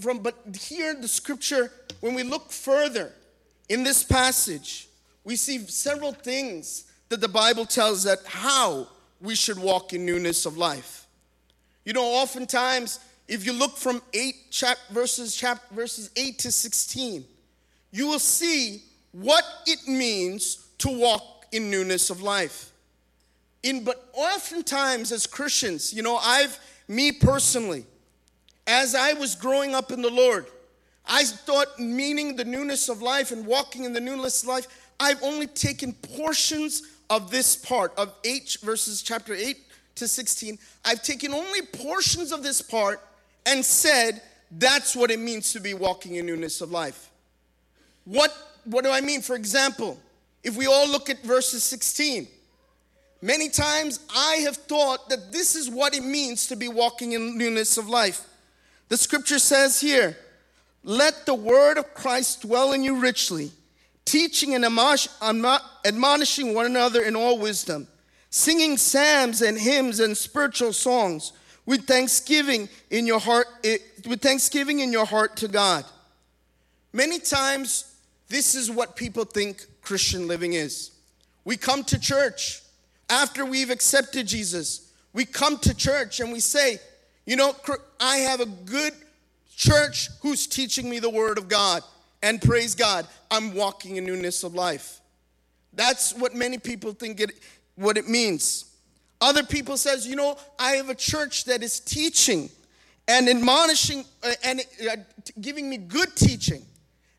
from 0.00 0.18
but 0.18 0.34
here 0.58 0.94
the 0.94 1.06
scripture 1.06 1.70
when 2.00 2.14
we 2.14 2.24
look 2.24 2.50
further 2.50 3.12
in 3.68 3.84
this 3.84 4.02
passage 4.02 4.88
we 5.22 5.36
see 5.36 5.58
several 5.58 6.10
things 6.10 6.86
that 7.12 7.20
the 7.20 7.28
Bible 7.28 7.66
tells 7.66 8.04
that 8.04 8.20
how 8.24 8.88
we 9.20 9.34
should 9.34 9.58
walk 9.58 9.92
in 9.92 10.06
newness 10.06 10.46
of 10.46 10.56
life. 10.56 11.06
You 11.84 11.92
know, 11.92 12.04
oftentimes, 12.04 13.00
if 13.28 13.44
you 13.44 13.52
look 13.52 13.76
from 13.76 14.00
eight 14.14 14.50
chap 14.50 14.78
verses 14.90 15.36
chap 15.36 15.60
verses 15.72 16.08
eight 16.16 16.38
to 16.38 16.50
sixteen, 16.50 17.26
you 17.90 18.06
will 18.06 18.18
see 18.18 18.82
what 19.12 19.44
it 19.66 19.86
means 19.86 20.66
to 20.78 20.88
walk 20.88 21.44
in 21.52 21.70
newness 21.70 22.08
of 22.08 22.22
life. 22.22 22.72
In 23.62 23.84
but 23.84 24.08
oftentimes 24.14 25.12
as 25.12 25.26
Christians, 25.26 25.92
you 25.92 26.02
know, 26.02 26.16
I've 26.16 26.58
me 26.88 27.12
personally, 27.12 27.84
as 28.66 28.94
I 28.94 29.12
was 29.12 29.34
growing 29.34 29.74
up 29.74 29.92
in 29.92 30.00
the 30.00 30.10
Lord, 30.10 30.46
I 31.04 31.24
thought 31.24 31.78
meaning 31.78 32.36
the 32.36 32.46
newness 32.46 32.88
of 32.88 33.02
life 33.02 33.32
and 33.32 33.44
walking 33.44 33.84
in 33.84 33.92
the 33.92 34.00
newness 34.00 34.42
of 34.42 34.48
life, 34.48 34.66
I've 34.98 35.22
only 35.22 35.46
taken 35.46 35.92
portions 35.92 36.84
of 37.12 37.30
this 37.30 37.54
part 37.54 37.92
of 37.98 38.10
8 38.24 38.56
verses 38.62 39.02
chapter 39.02 39.34
8 39.34 39.58
to 39.96 40.08
16, 40.08 40.58
I've 40.82 41.02
taken 41.02 41.34
only 41.34 41.60
portions 41.60 42.32
of 42.32 42.42
this 42.42 42.62
part 42.62 43.02
and 43.44 43.62
said 43.62 44.22
that's 44.50 44.96
what 44.96 45.10
it 45.10 45.18
means 45.18 45.52
to 45.52 45.60
be 45.60 45.74
walking 45.74 46.14
in 46.14 46.24
newness 46.24 46.62
of 46.62 46.70
life. 46.70 47.10
What, 48.06 48.34
what 48.64 48.82
do 48.82 48.90
I 48.90 49.02
mean? 49.02 49.20
For 49.20 49.36
example, 49.36 50.00
if 50.42 50.56
we 50.56 50.66
all 50.66 50.88
look 50.88 51.10
at 51.10 51.22
verses 51.22 51.62
16, 51.64 52.28
many 53.20 53.50
times 53.50 54.00
I 54.16 54.36
have 54.44 54.56
thought 54.56 55.10
that 55.10 55.32
this 55.32 55.54
is 55.54 55.68
what 55.68 55.94
it 55.94 56.02
means 56.02 56.46
to 56.46 56.56
be 56.56 56.68
walking 56.68 57.12
in 57.12 57.36
newness 57.36 57.76
of 57.76 57.90
life. 57.90 58.26
The 58.88 58.96
scripture 58.96 59.38
says 59.38 59.78
here, 59.78 60.16
let 60.82 61.26
the 61.26 61.34
word 61.34 61.76
of 61.76 61.92
Christ 61.92 62.40
dwell 62.40 62.72
in 62.72 62.82
you 62.82 63.00
richly 63.00 63.52
teaching 64.12 64.54
and 64.54 64.62
admonishing 65.86 66.52
one 66.52 66.66
another 66.66 67.02
in 67.02 67.16
all 67.16 67.38
wisdom, 67.38 67.88
singing 68.28 68.76
psalms 68.76 69.40
and 69.40 69.58
hymns 69.58 70.00
and 70.00 70.14
spiritual 70.14 70.74
songs 70.74 71.32
with 71.64 71.86
thanksgiving 71.86 72.68
in 72.90 73.06
your 73.06 73.18
heart 73.18 73.46
eh, 73.64 73.78
with 74.06 74.20
thanksgiving 74.20 74.80
in 74.80 74.92
your 74.92 75.06
heart 75.06 75.34
to 75.36 75.48
God. 75.48 75.86
Many 76.92 77.20
times 77.20 77.94
this 78.28 78.54
is 78.54 78.70
what 78.70 78.96
people 78.96 79.24
think 79.24 79.64
Christian 79.80 80.28
living 80.28 80.52
is. 80.52 80.90
We 81.46 81.56
come 81.56 81.82
to 81.84 81.98
church 81.98 82.60
after 83.08 83.46
we've 83.46 83.70
accepted 83.70 84.26
Jesus. 84.26 84.92
We 85.14 85.24
come 85.24 85.56
to 85.60 85.74
church 85.74 86.20
and 86.20 86.30
we 86.30 86.40
say, 86.40 86.78
you 87.24 87.36
know, 87.36 87.56
I 87.98 88.18
have 88.18 88.40
a 88.40 88.46
good 88.46 88.92
church 89.56 90.10
who's 90.20 90.46
teaching 90.46 90.90
me 90.90 90.98
the 90.98 91.08
word 91.08 91.38
of 91.38 91.48
God. 91.48 91.82
And 92.22 92.40
praise 92.40 92.74
God, 92.74 93.06
I'm 93.30 93.54
walking 93.54 93.96
in 93.96 94.04
newness 94.04 94.44
of 94.44 94.54
life. 94.54 95.00
That's 95.72 96.14
what 96.14 96.34
many 96.34 96.58
people 96.58 96.92
think 96.92 97.20
it 97.20 97.32
what 97.74 97.96
it 97.96 98.08
means. 98.08 98.66
Other 99.20 99.42
people 99.42 99.76
says, 99.76 100.06
you 100.06 100.16
know, 100.16 100.36
I 100.58 100.72
have 100.72 100.88
a 100.88 100.94
church 100.94 101.44
that 101.44 101.62
is 101.62 101.80
teaching 101.80 102.50
and 103.08 103.28
admonishing 103.28 104.04
uh, 104.22 104.32
and 104.44 104.60
uh, 104.90 104.96
giving 105.40 105.70
me 105.70 105.76
good 105.76 106.14
teaching 106.16 106.64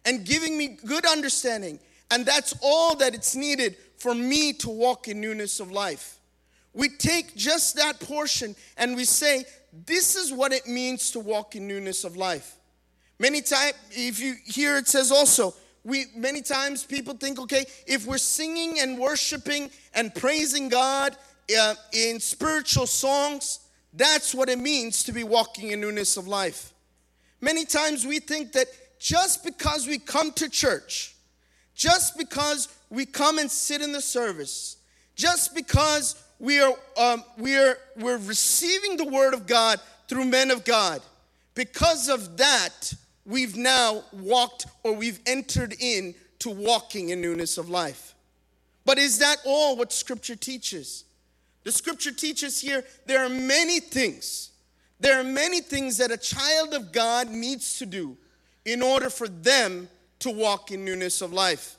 and 0.05 0.25
giving 0.25 0.57
me 0.57 0.77
good 0.85 1.05
understanding. 1.05 1.79
And 2.11 2.25
that's 2.25 2.53
all 2.61 2.95
that 2.97 3.15
it's 3.15 3.35
needed 3.35 3.77
for 3.97 4.13
me 4.13 4.53
to 4.53 4.69
walk 4.69 5.07
in 5.07 5.21
newness 5.21 5.59
of 5.59 5.71
life. 5.71 6.19
We 6.73 6.89
take 6.89 7.35
just 7.35 7.77
that 7.77 7.99
portion 7.99 8.55
and 8.77 8.95
we 8.95 9.05
say, 9.05 9.45
this 9.85 10.15
is 10.15 10.31
what 10.31 10.51
it 10.51 10.67
means 10.67 11.11
to 11.11 11.19
walk 11.19 11.55
in 11.55 11.67
newness 11.67 12.03
of 12.03 12.17
life. 12.17 12.55
Many 13.23 13.41
times, 13.41 13.75
if 13.91 14.19
you 14.19 14.35
hear 14.43 14.75
it 14.75 14.89
says 14.89 15.09
also, 15.09 15.53
we 15.85 16.07
many 16.13 16.41
times 16.41 16.83
people 16.83 17.13
think, 17.13 17.39
okay, 17.39 17.63
if 17.87 18.05
we're 18.05 18.17
singing 18.17 18.81
and 18.81 18.99
worshiping 18.99 19.71
and 19.93 20.13
praising 20.13 20.67
God 20.67 21.15
uh, 21.57 21.75
in 21.93 22.19
spiritual 22.19 22.85
songs, 22.85 23.61
that's 23.93 24.35
what 24.35 24.49
it 24.49 24.59
means 24.59 25.05
to 25.05 25.13
be 25.13 25.23
walking 25.23 25.69
in 25.69 25.79
newness 25.79 26.17
of 26.17 26.27
life. 26.27 26.73
Many 27.39 27.63
times 27.63 28.05
we 28.05 28.19
think 28.19 28.51
that 28.51 28.67
just 28.99 29.45
because 29.45 29.87
we 29.87 29.99
come 29.99 30.33
to 30.33 30.49
church, 30.49 31.15
just 31.75 32.17
because 32.17 32.67
we 32.89 33.05
come 33.05 33.37
and 33.39 33.49
sit 33.49 33.81
in 33.81 33.93
the 33.93 34.01
service, 34.01 34.75
just 35.15 35.55
because 35.55 36.21
we 36.39 36.59
are 36.59 36.73
um, 36.97 37.23
we 37.37 37.55
are 37.55 37.77
we're 37.95 38.17
receiving 38.17 38.97
the 38.97 39.05
word 39.05 39.33
of 39.33 39.47
God 39.47 39.79
through 40.09 40.25
men 40.25 40.51
of 40.51 40.65
God, 40.65 41.01
because 41.55 42.09
of 42.09 42.35
that 42.35 42.93
we've 43.25 43.55
now 43.55 44.03
walked 44.11 44.67
or 44.83 44.93
we've 44.93 45.19
entered 45.25 45.75
in 45.79 46.15
to 46.39 46.49
walking 46.49 47.09
in 47.09 47.21
newness 47.21 47.57
of 47.57 47.69
life. 47.69 48.13
But 48.85 48.97
is 48.97 49.19
that 49.19 49.37
all 49.45 49.77
what 49.77 49.93
scripture 49.93 50.35
teaches? 50.35 51.05
The 51.63 51.71
scripture 51.71 52.11
teaches 52.11 52.59
here 52.59 52.83
there 53.05 53.23
are 53.23 53.29
many 53.29 53.79
things. 53.79 54.51
There 54.99 55.19
are 55.19 55.23
many 55.23 55.61
things 55.61 55.97
that 55.97 56.11
a 56.11 56.17
child 56.17 56.73
of 56.73 56.91
God 56.91 57.29
needs 57.29 57.79
to 57.79 57.85
do 57.85 58.17
in 58.65 58.81
order 58.81 59.09
for 59.09 59.27
them 59.27 59.89
to 60.19 60.29
walk 60.29 60.71
in 60.71 60.85
newness 60.85 61.21
of 61.21 61.33
life. 61.33 61.75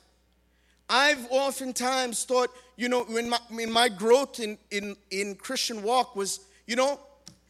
I've 0.88 1.26
oftentimes 1.30 2.24
thought, 2.24 2.50
you 2.76 2.88
know, 2.88 3.04
in 3.04 3.30
my, 3.30 3.38
in 3.58 3.72
my 3.72 3.88
growth 3.88 4.40
in, 4.40 4.58
in, 4.70 4.96
in 5.10 5.34
Christian 5.36 5.82
walk 5.82 6.14
was, 6.14 6.40
you 6.66 6.76
know, 6.76 7.00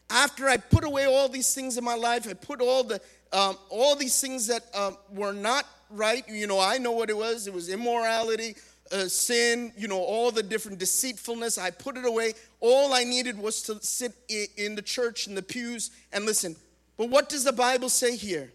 after 0.09 0.47
I 0.47 0.57
put 0.57 0.83
away 0.83 1.05
all 1.05 1.27
these 1.27 1.53
things 1.53 1.77
in 1.77 1.83
my 1.83 1.95
life, 1.95 2.27
I 2.29 2.33
put 2.33 2.61
all 2.61 2.83
the 2.83 3.01
um, 3.35 3.57
all 3.69 3.97
these 3.97 4.19
things 4.21 4.47
that 4.47 4.63
um, 4.73 4.97
were 5.11 5.33
not 5.33 5.65
right. 5.89 6.23
You 6.29 6.47
know, 6.47 6.57
I 6.57 6.77
know 6.77 6.93
what 6.93 7.09
it 7.09 7.17
was. 7.17 7.47
It 7.47 7.53
was 7.53 7.67
immorality, 7.67 8.55
uh, 8.93 9.09
sin. 9.09 9.73
You 9.77 9.89
know, 9.89 9.99
all 9.99 10.31
the 10.31 10.41
different 10.41 10.79
deceitfulness. 10.79 11.57
I 11.57 11.71
put 11.71 11.97
it 11.97 12.05
away. 12.05 12.33
All 12.61 12.93
I 12.93 13.03
needed 13.03 13.37
was 13.37 13.61
to 13.63 13.83
sit 13.83 14.13
in 14.55 14.75
the 14.75 14.81
church 14.81 15.27
in 15.27 15.35
the 15.35 15.41
pews 15.41 15.91
and 16.13 16.25
listen. 16.25 16.55
But 16.97 17.09
what 17.09 17.27
does 17.27 17.43
the 17.43 17.51
Bible 17.51 17.89
say 17.89 18.15
here? 18.15 18.53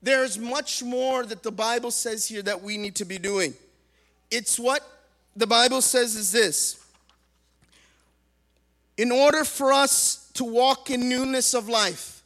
There's 0.00 0.38
much 0.38 0.84
more 0.84 1.24
that 1.24 1.42
the 1.42 1.50
Bible 1.50 1.90
says 1.90 2.26
here 2.26 2.42
that 2.42 2.62
we 2.62 2.78
need 2.78 2.94
to 2.96 3.04
be 3.04 3.18
doing. 3.18 3.52
It's 4.30 4.60
what 4.60 4.88
the 5.34 5.48
Bible 5.48 5.82
says 5.82 6.14
is 6.14 6.30
this. 6.30 6.78
In 8.96 9.10
order 9.10 9.44
for 9.44 9.72
us 9.72 10.30
to 10.34 10.44
walk 10.44 10.88
in 10.88 11.08
newness 11.08 11.52
of 11.52 11.68
life, 11.68 12.19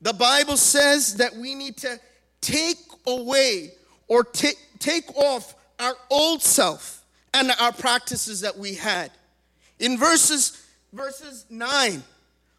the 0.00 0.12
Bible 0.12 0.56
says 0.56 1.16
that 1.16 1.34
we 1.34 1.54
need 1.54 1.76
to 1.78 1.98
take 2.40 2.78
away 3.06 3.72
or 4.06 4.24
take, 4.24 4.58
take 4.78 5.14
off 5.16 5.54
our 5.78 5.94
old 6.10 6.42
self 6.42 7.04
and 7.34 7.50
our 7.60 7.72
practices 7.72 8.40
that 8.40 8.56
we 8.56 8.74
had. 8.74 9.10
In 9.78 9.98
verses 9.98 10.64
verses 10.92 11.46
9, 11.50 12.02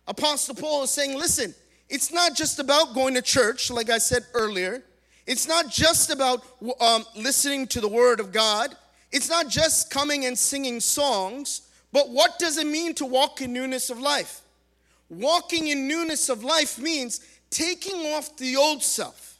Apostle 0.08 0.55
Paul 0.55 0.84
is 0.84 0.91
saying, 0.91 1.17
listen, 1.17 1.53
it's 1.89 2.12
not 2.13 2.36
just 2.36 2.60
about 2.60 2.93
going 2.93 3.15
to 3.15 3.22
church, 3.22 3.72
like 3.72 3.89
I 3.89 3.98
said 3.98 4.24
earlier. 4.34 4.84
It's 5.25 5.48
not 5.48 5.69
just 5.69 6.12
about 6.12 6.43
um, 6.79 7.05
listening 7.15 7.67
to 7.67 7.81
the 7.81 7.88
word 7.88 8.19
of 8.19 8.31
God. 8.31 8.75
It's 9.12 9.29
not 9.29 9.48
just 9.48 9.89
coming 9.91 10.25
and 10.25 10.38
singing 10.38 10.79
songs, 10.79 11.62
but 11.91 12.10
what 12.10 12.38
does 12.39 12.58
it 12.58 12.67
mean 12.67 12.93
to 12.96 13.05
walk 13.05 13.41
in 13.41 13.53
newness 13.53 13.89
of 13.89 14.00
life? 14.00 14.41
Walking 15.10 15.67
in 15.67 15.88
newness 15.88 16.29
of 16.29 16.43
life 16.43 16.77
means 16.77 17.22
taking 17.50 18.00
off 18.13 18.36
the 18.38 18.56
old 18.56 18.84
self, 18.84 19.39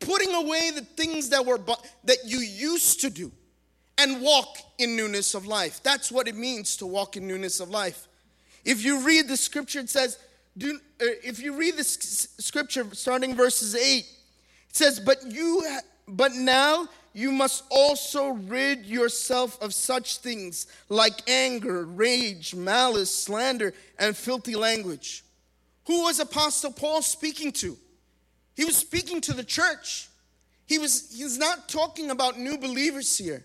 putting 0.00 0.34
away 0.34 0.70
the 0.74 0.82
things 0.82 1.30
that 1.30 1.44
were 1.44 1.58
that 2.04 2.18
you 2.24 2.38
used 2.38 3.00
to 3.00 3.10
do 3.10 3.32
and 3.98 4.20
walk 4.20 4.58
in 4.78 4.96
newness 4.96 5.34
of 5.34 5.46
life. 5.46 5.82
That's 5.82 6.10
what 6.10 6.28
it 6.28 6.36
means 6.36 6.76
to 6.78 6.86
walk 6.86 7.16
in 7.16 7.26
newness 7.26 7.60
of 7.60 7.70
life. 7.70 8.08
If 8.64 8.84
you 8.84 9.00
read 9.00 9.28
the 9.28 9.36
scripture 9.36 9.80
it 9.80 9.90
says 9.90 10.18
do, 10.56 10.78
uh, 11.00 11.06
if 11.24 11.40
you 11.40 11.56
read 11.56 11.76
the 11.76 11.84
scripture 11.84 12.86
starting 12.92 13.34
verses 13.34 13.74
8 13.74 13.80
it 13.80 14.06
says 14.68 15.00
but 15.00 15.18
you 15.26 15.66
but 16.06 16.32
now 16.34 16.88
you 17.14 17.30
must 17.30 17.64
also 17.70 18.30
rid 18.30 18.86
yourself 18.86 19.60
of 19.60 19.74
such 19.74 20.18
things 20.18 20.66
like 20.88 21.28
anger, 21.28 21.84
rage, 21.84 22.54
malice, 22.54 23.14
slander, 23.14 23.74
and 23.98 24.16
filthy 24.16 24.54
language. 24.54 25.24
Who 25.86 26.02
was 26.02 26.20
Apostle 26.20 26.72
Paul 26.72 27.02
speaking 27.02 27.52
to? 27.52 27.76
He 28.54 28.64
was 28.64 28.76
speaking 28.76 29.20
to 29.22 29.32
the 29.32 29.44
church. 29.44 30.08
He 30.66 30.78
was 30.78 31.12
he's 31.14 31.38
not 31.38 31.68
talking 31.68 32.10
about 32.10 32.38
new 32.38 32.58
believers 32.58 33.16
here. 33.18 33.44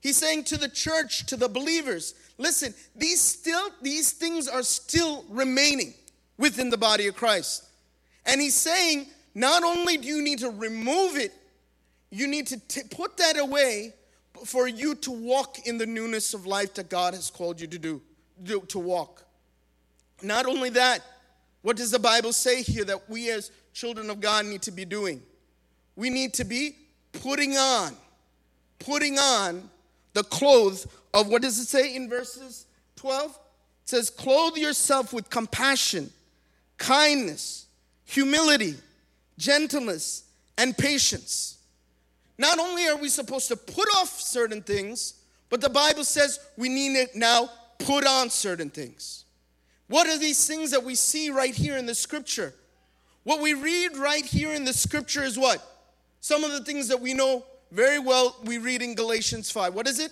He's 0.00 0.16
saying 0.16 0.44
to 0.44 0.56
the 0.56 0.68
church, 0.68 1.26
to 1.26 1.36
the 1.36 1.48
believers, 1.48 2.14
listen, 2.38 2.74
these 2.96 3.20
still 3.20 3.70
these 3.80 4.12
things 4.12 4.48
are 4.48 4.62
still 4.62 5.24
remaining 5.28 5.94
within 6.38 6.70
the 6.70 6.78
body 6.78 7.06
of 7.06 7.16
Christ. 7.16 7.68
And 8.26 8.40
he's 8.40 8.54
saying, 8.54 9.06
not 9.34 9.64
only 9.64 9.96
do 9.96 10.08
you 10.08 10.22
need 10.22 10.40
to 10.40 10.50
remove 10.50 11.16
it, 11.16 11.32
you 12.10 12.26
need 12.26 12.46
to 12.48 12.60
t- 12.68 12.82
put 12.90 13.16
that 13.16 13.38
away 13.38 13.94
for 14.44 14.68
you 14.68 14.94
to 14.96 15.10
walk 15.10 15.66
in 15.66 15.78
the 15.78 15.86
newness 15.86 16.34
of 16.34 16.46
life 16.46 16.74
that 16.74 16.88
God 16.88 17.14
has 17.14 17.30
called 17.30 17.60
you 17.60 17.66
to 17.68 17.78
do, 17.78 18.02
do 18.42 18.60
to 18.68 18.78
walk. 18.78 19.24
Not 20.22 20.46
only 20.46 20.70
that, 20.70 21.02
what 21.62 21.76
does 21.76 21.90
the 21.90 21.98
Bible 21.98 22.32
say 22.32 22.62
here 22.62 22.84
that 22.84 23.08
we 23.08 23.30
as 23.30 23.50
children 23.72 24.10
of 24.10 24.20
God 24.20 24.46
need 24.46 24.62
to 24.62 24.70
be 24.70 24.84
doing? 24.84 25.22
We 25.96 26.10
need 26.10 26.34
to 26.34 26.44
be 26.44 26.76
putting 27.12 27.56
on, 27.56 27.96
putting 28.78 29.18
on 29.18 29.70
the 30.12 30.24
clothes 30.24 30.86
of 31.14 31.28
what 31.28 31.42
does 31.42 31.58
it 31.58 31.66
say 31.66 31.94
in 31.94 32.08
verses 32.08 32.66
12? 32.96 33.30
It 33.30 33.36
says, 33.88 34.10
Clothe 34.10 34.56
yourself 34.56 35.12
with 35.12 35.30
compassion, 35.30 36.10
kindness, 36.78 37.66
humility, 38.04 38.74
gentleness, 39.38 40.24
and 40.58 40.76
patience. 40.76 41.58
Not 42.38 42.58
only 42.58 42.88
are 42.88 42.96
we 42.96 43.08
supposed 43.08 43.48
to 43.48 43.56
put 43.56 43.88
off 43.96 44.20
certain 44.20 44.62
things, 44.62 45.14
but 45.48 45.60
the 45.60 45.70
Bible 45.70 46.04
says 46.04 46.40
we 46.56 46.68
need 46.68 47.08
to 47.12 47.18
now 47.18 47.48
put 47.78 48.06
on 48.06 48.30
certain 48.30 48.70
things. 48.70 49.24
What 49.92 50.08
are 50.08 50.16
these 50.16 50.46
things 50.46 50.70
that 50.70 50.82
we 50.82 50.94
see 50.94 51.28
right 51.28 51.54
here 51.54 51.76
in 51.76 51.84
the 51.84 51.94
scripture? 51.94 52.54
What 53.24 53.42
we 53.42 53.52
read 53.52 53.98
right 53.98 54.24
here 54.24 54.54
in 54.54 54.64
the 54.64 54.72
scripture 54.72 55.22
is 55.22 55.38
what? 55.38 55.62
Some 56.22 56.44
of 56.44 56.52
the 56.52 56.64
things 56.64 56.88
that 56.88 56.98
we 56.98 57.12
know 57.12 57.44
very 57.70 57.98
well, 57.98 58.34
we 58.42 58.56
read 58.56 58.80
in 58.80 58.94
Galatians 58.94 59.50
5. 59.50 59.74
What 59.74 59.86
is 59.86 59.98
it? 59.98 60.10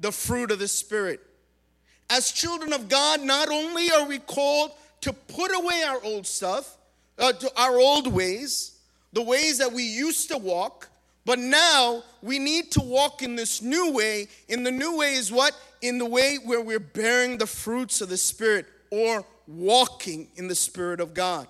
The 0.00 0.10
fruit 0.10 0.50
of 0.50 0.58
the 0.58 0.68
Spirit. 0.68 1.20
As 2.08 2.32
children 2.32 2.72
of 2.72 2.88
God, 2.88 3.20
not 3.20 3.50
only 3.50 3.90
are 3.90 4.06
we 4.06 4.20
called 4.20 4.70
to 5.02 5.12
put 5.12 5.54
away 5.54 5.82
our 5.86 6.02
old 6.02 6.26
stuff, 6.26 6.78
uh, 7.18 7.34
our 7.58 7.78
old 7.78 8.10
ways, 8.10 8.78
the 9.12 9.22
ways 9.22 9.58
that 9.58 9.70
we 9.70 9.82
used 9.82 10.30
to 10.30 10.38
walk, 10.38 10.88
but 11.26 11.38
now 11.38 12.04
we 12.22 12.38
need 12.38 12.72
to 12.72 12.80
walk 12.80 13.20
in 13.20 13.36
this 13.36 13.60
new 13.60 13.92
way. 13.92 14.28
In 14.48 14.62
the 14.62 14.70
new 14.70 14.96
way 14.96 15.12
is 15.12 15.30
what? 15.30 15.54
In 15.82 15.98
the 15.98 16.06
way 16.06 16.38
where 16.42 16.62
we're 16.62 16.80
bearing 16.80 17.36
the 17.36 17.46
fruits 17.46 18.00
of 18.00 18.08
the 18.08 18.16
Spirit 18.16 18.64
or 18.90 19.24
walking 19.46 20.28
in 20.36 20.48
the 20.48 20.54
Spirit 20.54 21.00
of 21.00 21.14
God. 21.14 21.48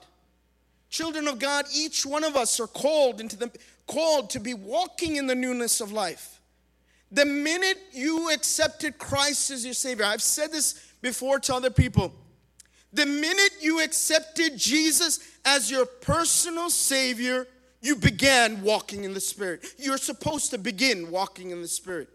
Children 0.91 1.29
of 1.29 1.39
God, 1.39 1.67
each 1.75 2.07
one 2.07 2.25
of 2.25 2.37
us 2.37 2.61
are 2.61 2.67
called 2.67 3.21
into 3.21 3.37
the 3.37 3.51
called 3.87 4.31
to 4.31 4.41
be 4.41 4.55
walking 4.55 5.17
in 5.17 5.27
the 5.27 5.35
newness 5.35 5.81
of 5.81 5.93
life. 5.93 6.41
The 7.11 7.25
minute 7.25 7.79
you 7.93 8.31
accepted 8.31 8.99
Christ 8.99 9.51
as 9.51 9.65
your 9.65 9.75
Savior, 9.75 10.05
I've 10.05 10.23
said 10.23 10.53
this 10.53 10.93
before 11.01 11.41
to 11.41 11.55
other 11.55 11.71
people. 11.71 12.13
The 12.93 13.07
minute 13.07 13.53
you 13.61 13.83
accepted 13.83 14.57
Jesus 14.57 15.21
as 15.45 15.71
your 15.71 15.87
personal 15.87 16.71
Savior, 16.71 17.47
you 17.81 17.97
began 17.97 18.63
walking 18.63 19.05
in 19.05 19.15
the 19.15 19.21
Spirit. 19.21 19.65
You're 19.79 19.99
supposed 19.99 20.51
to 20.51 20.59
begin 20.59 21.11
walking 21.11 21.51
in 21.51 21.63
the 21.63 21.69
Spirit. 21.69 22.09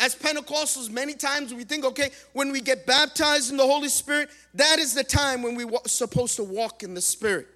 As 0.00 0.16
Pentecostals, 0.16 0.90
many 0.90 1.12
times 1.12 1.52
we 1.52 1.62
think, 1.62 1.84
okay, 1.84 2.10
when 2.32 2.50
we 2.52 2.62
get 2.62 2.86
baptized 2.86 3.50
in 3.50 3.58
the 3.58 3.66
Holy 3.66 3.90
Spirit, 3.90 4.30
that 4.54 4.78
is 4.78 4.94
the 4.94 5.04
time 5.04 5.42
when 5.42 5.54
we're 5.54 5.78
supposed 5.84 6.36
to 6.36 6.42
walk 6.42 6.82
in 6.82 6.94
the 6.94 7.02
Spirit. 7.02 7.46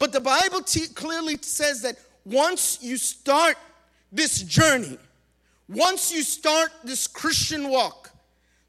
But 0.00 0.12
the 0.12 0.20
Bible 0.20 0.62
t- 0.62 0.88
clearly 0.88 1.38
says 1.40 1.82
that 1.82 1.96
once 2.24 2.82
you 2.82 2.96
start 2.96 3.56
this 4.10 4.42
journey, 4.42 4.98
once 5.68 6.12
you 6.12 6.24
start 6.24 6.72
this 6.82 7.06
Christian 7.06 7.68
walk, 7.68 8.10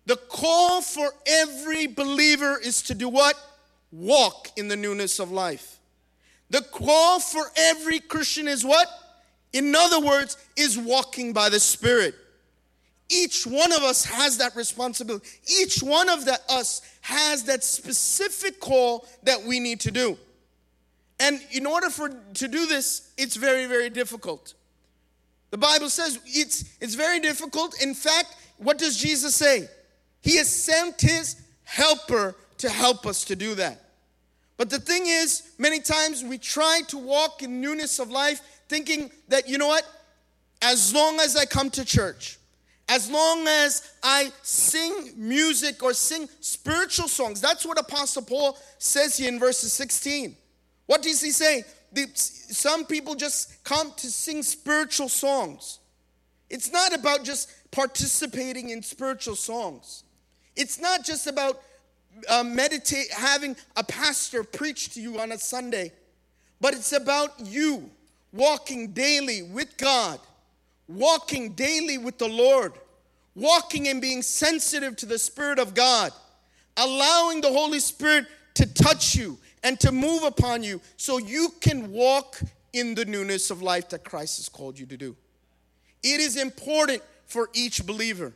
the 0.05 0.17
call 0.17 0.83
for 0.83 1.11
every 1.25 1.87
believer 1.87 2.59
is 2.63 2.83
to 2.83 2.93
do 2.93 3.09
what? 3.09 3.35
Walk 3.91 4.49
in 4.57 4.67
the 4.67 4.75
newness 4.75 5.17
of 5.17 5.31
life. 5.31 5.79
The 6.51 6.61
call 6.61 7.19
for 7.19 7.45
every 7.57 7.99
Christian 7.99 8.47
is 8.47 8.63
what? 8.63 8.87
In 9.53 9.75
other 9.75 9.99
words, 9.99 10.37
is 10.55 10.77
walking 10.77 11.33
by 11.33 11.49
the 11.49 11.59
Spirit. 11.59 12.13
Each 13.11 13.45
one 13.45 13.73
of 13.73 13.83
us 13.83 14.05
has 14.05 14.37
that 14.37 14.55
responsibility. 14.55 15.27
Each 15.45 15.83
one 15.83 16.07
of 16.07 16.23
the, 16.23 16.39
us 16.49 16.81
has 17.01 17.43
that 17.43 17.61
specific 17.61 18.61
call 18.61 19.05
that 19.23 19.43
we 19.43 19.59
need 19.59 19.81
to 19.81 19.91
do. 19.91 20.17
And 21.19 21.41
in 21.51 21.65
order 21.65 21.89
for 21.89 22.09
to 22.09 22.47
do 22.47 22.65
this, 22.65 23.11
it's 23.17 23.35
very, 23.35 23.65
very 23.65 23.89
difficult. 23.89 24.53
The 25.49 25.57
Bible 25.57 25.89
says 25.89 26.19
it's, 26.25 26.77
it's 26.79 26.95
very 26.95 27.19
difficult. 27.19 27.81
In 27.81 27.93
fact, 27.93 28.37
what 28.57 28.77
does 28.77 28.97
Jesus 28.97 29.35
say? 29.35 29.67
He 30.21 30.37
has 30.37 30.47
sent 30.47 31.01
his 31.01 31.35
helper 31.63 32.35
to 32.59 32.69
help 32.69 33.05
us 33.05 33.25
to 33.25 33.35
do 33.35 33.55
that. 33.55 33.83
But 34.55 34.69
the 34.69 34.79
thing 34.79 35.03
is, 35.05 35.51
many 35.57 35.81
times 35.81 36.23
we 36.23 36.37
try 36.37 36.81
to 36.87 36.97
walk 36.97 37.43
in 37.43 37.59
newness 37.59 37.99
of 37.99 38.09
life 38.09 38.39
thinking 38.69 39.11
that, 39.27 39.49
you 39.49 39.57
know 39.57 39.67
what? 39.67 39.83
As 40.61 40.93
long 40.93 41.19
as 41.19 41.35
I 41.35 41.45
come 41.45 41.69
to 41.71 41.83
church, 41.83 42.37
as 42.91 43.09
long 43.09 43.47
as 43.47 43.93
I 44.03 44.33
sing 44.41 45.13
music 45.15 45.81
or 45.81 45.93
sing 45.93 46.27
spiritual 46.41 47.07
songs, 47.07 47.39
that's 47.39 47.65
what 47.65 47.79
Apostle 47.79 48.21
Paul 48.21 48.57
says 48.79 49.15
here 49.15 49.29
in 49.29 49.39
verses 49.39 49.71
16. 49.71 50.35
What 50.87 51.01
does 51.01 51.21
he 51.21 51.31
say? 51.31 51.63
The, 51.93 52.05
some 52.13 52.83
people 52.83 53.15
just 53.15 53.63
come 53.63 53.93
to 53.95 54.07
sing 54.07 54.43
spiritual 54.43 55.07
songs. 55.07 55.79
It's 56.49 56.69
not 56.69 56.93
about 56.93 57.23
just 57.23 57.49
participating 57.71 58.71
in 58.71 58.83
spiritual 58.83 59.37
songs. 59.37 60.03
It's 60.57 60.77
not 60.77 61.05
just 61.05 61.27
about 61.27 61.61
uh, 62.29 62.43
meditate, 62.43 63.09
having 63.09 63.55
a 63.77 63.85
pastor 63.85 64.43
preach 64.43 64.89
to 64.95 65.01
you 65.01 65.17
on 65.17 65.31
a 65.31 65.37
Sunday, 65.37 65.93
but 66.59 66.73
it's 66.73 66.91
about 66.91 67.39
you 67.39 67.89
walking 68.33 68.87
daily 68.87 69.43
with 69.43 69.77
God, 69.77 70.19
walking 70.89 71.53
daily 71.53 71.97
with 71.97 72.17
the 72.17 72.27
Lord, 72.27 72.73
walking 73.35 73.87
and 73.87 74.01
being 74.01 74.21
sensitive 74.21 74.95
to 74.97 75.05
the 75.05 75.19
Spirit 75.19 75.59
of 75.59 75.73
God, 75.73 76.11
allowing 76.77 77.41
the 77.41 77.51
Holy 77.51 77.79
Spirit 77.79 78.25
to 78.55 78.71
touch 78.73 79.15
you 79.15 79.37
and 79.63 79.79
to 79.79 79.91
move 79.91 80.23
upon 80.23 80.63
you 80.63 80.81
so 80.97 81.17
you 81.17 81.49
can 81.61 81.91
walk 81.91 82.39
in 82.73 82.95
the 82.95 83.05
newness 83.05 83.51
of 83.51 83.61
life 83.61 83.89
that 83.89 84.03
Christ 84.03 84.37
has 84.37 84.49
called 84.49 84.79
you 84.79 84.85
to 84.87 84.97
do. 84.97 85.15
It 86.03 86.19
is 86.19 86.37
important 86.37 87.01
for 87.27 87.49
each 87.53 87.85
believer 87.85 88.33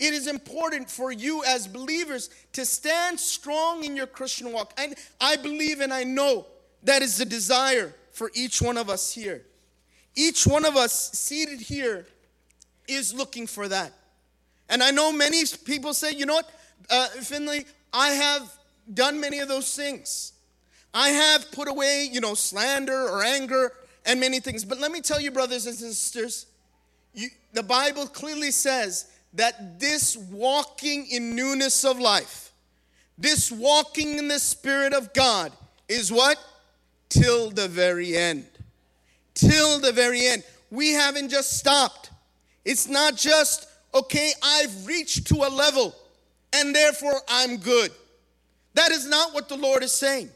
it 0.00 0.14
is 0.14 0.26
important 0.26 0.90
for 0.90 1.12
you 1.12 1.44
as 1.44 1.68
believers 1.68 2.30
to 2.54 2.64
stand 2.64 3.20
strong 3.20 3.84
in 3.84 3.94
your 3.94 4.06
Christian 4.06 4.50
walk. 4.50 4.72
And 4.78 4.94
I 5.20 5.36
believe 5.36 5.80
and 5.80 5.92
I 5.92 6.04
know 6.04 6.46
that 6.84 7.02
is 7.02 7.18
the 7.18 7.26
desire 7.26 7.94
for 8.10 8.30
each 8.34 8.62
one 8.62 8.78
of 8.78 8.88
us 8.88 9.12
here. 9.12 9.42
Each 10.16 10.46
one 10.46 10.64
of 10.64 10.74
us 10.74 11.12
seated 11.12 11.60
here 11.60 12.06
is 12.88 13.12
looking 13.12 13.46
for 13.46 13.68
that. 13.68 13.92
And 14.70 14.82
I 14.82 14.90
know 14.92 15.12
many 15.12 15.42
people 15.64 15.92
say, 15.92 16.12
you 16.12 16.24
know 16.24 16.34
what, 16.34 16.50
uh, 16.88 17.08
Finley, 17.08 17.66
I 17.92 18.10
have 18.10 18.50
done 18.94 19.20
many 19.20 19.40
of 19.40 19.48
those 19.48 19.76
things. 19.76 20.32
I 20.94 21.10
have 21.10 21.52
put 21.52 21.68
away, 21.68 22.08
you 22.10 22.20
know, 22.20 22.34
slander 22.34 23.08
or 23.08 23.22
anger 23.22 23.72
and 24.06 24.18
many 24.18 24.40
things. 24.40 24.64
But 24.64 24.78
let 24.78 24.90
me 24.90 25.00
tell 25.00 25.20
you, 25.20 25.30
brothers 25.30 25.66
and 25.66 25.76
sisters, 25.76 26.46
you, 27.14 27.28
the 27.52 27.62
Bible 27.62 28.06
clearly 28.06 28.50
says 28.50 29.10
that 29.34 29.78
this 29.78 30.16
walking 30.16 31.06
in 31.10 31.34
newness 31.34 31.84
of 31.84 31.98
life, 31.98 32.52
this 33.18 33.52
walking 33.52 34.18
in 34.18 34.28
the 34.28 34.38
Spirit 34.38 34.94
of 34.94 35.12
God 35.12 35.52
is 35.88 36.10
what? 36.10 36.38
Till 37.08 37.50
the 37.50 37.68
very 37.68 38.16
end. 38.16 38.46
Till 39.34 39.80
the 39.80 39.92
very 39.92 40.26
end. 40.26 40.44
We 40.70 40.92
haven't 40.92 41.28
just 41.28 41.58
stopped. 41.58 42.10
It's 42.64 42.88
not 42.88 43.16
just, 43.16 43.68
okay, 43.94 44.32
I've 44.42 44.86
reached 44.86 45.26
to 45.28 45.36
a 45.36 45.48
level 45.48 45.94
and 46.52 46.74
therefore 46.74 47.20
I'm 47.28 47.56
good. 47.58 47.90
That 48.74 48.90
is 48.90 49.06
not 49.06 49.34
what 49.34 49.48
the 49.48 49.56
Lord 49.56 49.82
is 49.82 49.92
saying. 49.92 50.30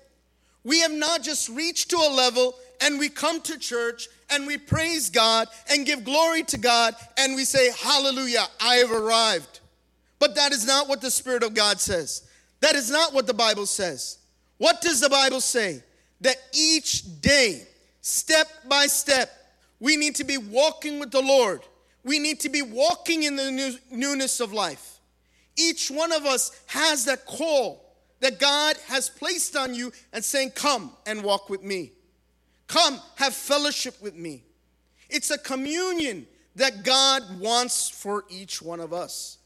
We 0.64 0.80
have 0.80 0.92
not 0.92 1.22
just 1.22 1.48
reached 1.48 1.90
to 1.90 1.96
a 1.96 2.12
level 2.12 2.54
and 2.80 2.98
we 2.98 3.08
come 3.08 3.40
to 3.42 3.58
church 3.58 4.08
and 4.30 4.46
we 4.46 4.58
praise 4.58 5.10
God 5.10 5.48
and 5.70 5.86
give 5.86 6.04
glory 6.04 6.42
to 6.44 6.58
God 6.58 6.94
and 7.18 7.36
we 7.36 7.44
say, 7.44 7.70
Hallelujah, 7.78 8.46
I 8.60 8.76
have 8.76 8.90
arrived. 8.90 9.60
But 10.18 10.34
that 10.36 10.52
is 10.52 10.66
not 10.66 10.88
what 10.88 11.00
the 11.00 11.10
Spirit 11.10 11.42
of 11.42 11.54
God 11.54 11.80
says. 11.80 12.28
That 12.60 12.74
is 12.74 12.90
not 12.90 13.12
what 13.12 13.26
the 13.26 13.34
Bible 13.34 13.66
says. 13.66 14.18
What 14.58 14.80
does 14.80 15.00
the 15.00 15.10
Bible 15.10 15.40
say? 15.40 15.82
That 16.22 16.36
each 16.54 17.20
day, 17.20 17.66
step 18.00 18.48
by 18.68 18.86
step, 18.86 19.30
We 19.80 19.96
need 19.96 20.14
to 20.14 20.24
be 20.24 20.38
walking 20.38 20.98
with 20.98 21.10
the 21.10 21.20
Lord. 21.20 21.60
We 22.04 22.18
need 22.18 22.40
to 22.40 22.48
be 22.48 22.62
walking 22.62 23.22
in 23.22 23.36
the 23.36 23.50
new, 23.50 23.74
newness 23.90 24.40
of 24.40 24.52
life. 24.52 25.00
Each 25.56 25.90
one 25.90 26.12
of 26.12 26.26
us 26.26 26.50
has 26.66 27.06
that 27.06 27.24
call 27.24 27.84
that 28.20 28.38
God 28.38 28.76
has 28.86 29.08
placed 29.08 29.56
on 29.56 29.74
you 29.74 29.92
and 30.12 30.24
saying, 30.24 30.50
Come 30.50 30.92
and 31.06 31.22
walk 31.22 31.48
with 31.48 31.62
me. 31.62 31.92
Come, 32.66 33.00
have 33.16 33.34
fellowship 33.34 34.00
with 34.00 34.14
me. 34.14 34.44
It's 35.08 35.30
a 35.30 35.38
communion 35.38 36.26
that 36.56 36.84
God 36.84 37.22
wants 37.40 37.88
for 37.88 38.24
each 38.28 38.62
one 38.62 38.80
of 38.80 38.92
us. 38.92 39.38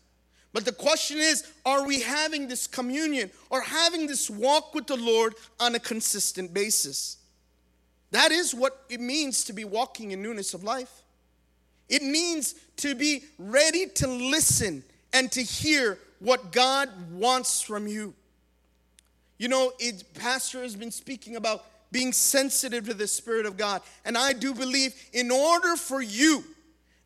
But 0.53 0.65
the 0.65 0.73
question 0.73 1.19
is 1.19 1.45
are 1.65 1.87
we 1.87 2.01
having 2.01 2.49
this 2.49 2.67
communion 2.67 3.31
or 3.51 3.61
having 3.61 4.07
this 4.07 4.31
walk 4.31 4.75
with 4.75 4.87
the 4.87 4.97
Lord 4.97 5.35
on 5.61 5.75
a 5.75 5.81
consistent 5.81 6.55
basis? 6.55 7.17
That 8.11 8.33
is 8.33 8.55
what 8.55 8.85
it 8.89 9.01
means 9.01 9.45
to 9.45 9.53
be 9.53 9.65
walking 9.65 10.13
in 10.13 10.23
newness 10.23 10.55
of 10.55 10.65
life. 10.65 11.03
It 11.89 12.03
means 12.03 12.55
to 12.79 12.95
be 12.95 13.25
ready 13.39 13.87
to 13.87 14.07
listen 14.07 14.83
and 15.13 15.31
to 15.33 15.43
hear 15.43 15.99
what 16.19 16.53
God 16.53 16.89
wants 17.13 17.61
from 17.61 17.87
you. 17.87 18.15
You 19.39 19.49
know, 19.49 19.73
it, 19.79 20.03
Pastor 20.15 20.63
has 20.63 20.75
been 20.77 20.91
speaking 20.91 21.37
about 21.37 21.65
being 21.91 22.13
sensitive 22.13 22.87
to 22.87 22.95
the 22.95 23.07
Spirit 23.07 23.47
of 23.47 23.57
God. 23.57 23.83
And 24.05 24.19
I 24.19 24.33
do 24.33 24.53
believe 24.53 24.95
in 25.13 25.31
order 25.31 25.77
for 25.77 26.03
you 26.03 26.45